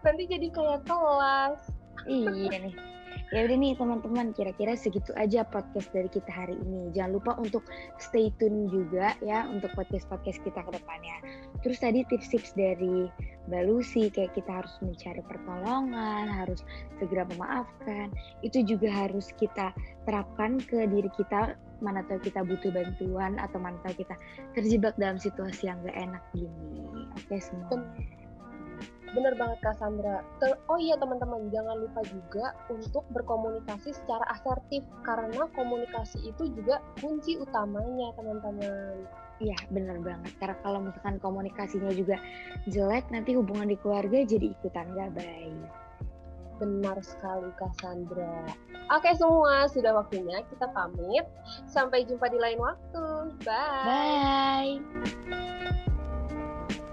Nanti 0.00 0.24
jadi 0.24 0.48
kayak 0.48 0.88
kelas. 0.88 1.60
Iya 2.08 2.56
nih 2.68 2.93
ya 3.32 3.48
udah 3.48 3.56
nih 3.56 3.72
teman-teman 3.78 4.36
kira-kira 4.36 4.76
segitu 4.76 5.14
aja 5.16 5.46
podcast 5.48 5.88
dari 5.96 6.10
kita 6.12 6.28
hari 6.28 6.58
ini. 6.60 6.92
Jangan 6.92 7.12
lupa 7.16 7.32
untuk 7.40 7.64
stay 7.96 8.28
tune 8.36 8.68
juga 8.68 9.16
ya 9.24 9.48
untuk 9.48 9.72
podcast-podcast 9.72 10.44
kita 10.44 10.60
ke 10.60 10.70
depannya. 10.76 11.16
Terus 11.64 11.78
tadi 11.80 12.04
tips-tips 12.04 12.52
dari 12.52 13.08
Mbak 13.48 13.62
Lucy 13.64 14.12
kayak 14.12 14.36
kita 14.36 14.64
harus 14.64 14.74
mencari 14.84 15.22
pertolongan 15.24 16.24
harus 16.28 16.60
segera 17.00 17.24
memaafkan. 17.32 18.12
Itu 18.44 18.60
juga 18.64 18.92
harus 18.92 19.32
kita 19.40 19.72
terapkan 20.04 20.60
ke 20.60 20.84
diri 20.88 21.08
kita 21.16 21.56
mana 21.82 22.00
tahu 22.06 22.22
kita 22.24 22.40
butuh 22.44 22.72
bantuan 22.72 23.36
atau 23.36 23.60
mana 23.60 23.76
tahu 23.84 24.04
kita 24.04 24.16
terjebak 24.56 24.96
dalam 24.96 25.20
situasi 25.20 25.68
yang 25.68 25.80
gak 25.84 25.96
enak 25.96 26.22
gini. 26.32 27.08
Oke 27.16 27.36
okay, 27.36 27.40
semua 27.40 27.80
bener 29.14 29.34
banget 29.38 29.58
Kak 29.62 29.78
Sandra 29.78 30.20
oh 30.68 30.78
iya 30.78 30.98
teman-teman 30.98 31.48
jangan 31.54 31.78
lupa 31.78 32.02
juga 32.10 32.46
untuk 32.68 33.06
berkomunikasi 33.14 33.94
secara 33.94 34.26
asertif 34.34 34.82
karena 35.06 35.46
komunikasi 35.54 36.18
itu 36.26 36.50
juga 36.50 36.82
kunci 36.98 37.38
utamanya 37.38 38.10
teman-teman 38.18 39.06
Iya 39.42 39.58
bener 39.74 39.98
banget 39.98 40.30
karena 40.38 40.56
kalau 40.62 40.78
misalkan 40.78 41.18
komunikasinya 41.18 41.90
juga 41.90 42.22
jelek 42.70 43.10
nanti 43.10 43.34
hubungan 43.34 43.66
di 43.66 43.74
keluarga 43.82 44.22
jadi 44.22 44.54
ikutan 44.54 44.94
gak 44.94 45.10
baik 45.18 45.70
Benar 46.62 47.02
sekali 47.02 47.50
Cassandra. 47.58 48.46
Oke 48.94 49.10
semua, 49.18 49.66
sudah 49.66 49.90
waktunya 49.98 50.38
kita 50.46 50.70
pamit. 50.70 51.26
Sampai 51.66 52.06
jumpa 52.06 52.30
di 52.30 52.38
lain 52.38 52.62
waktu. 52.62 53.34
Bye. 53.42 54.78
Bye. 54.86 56.83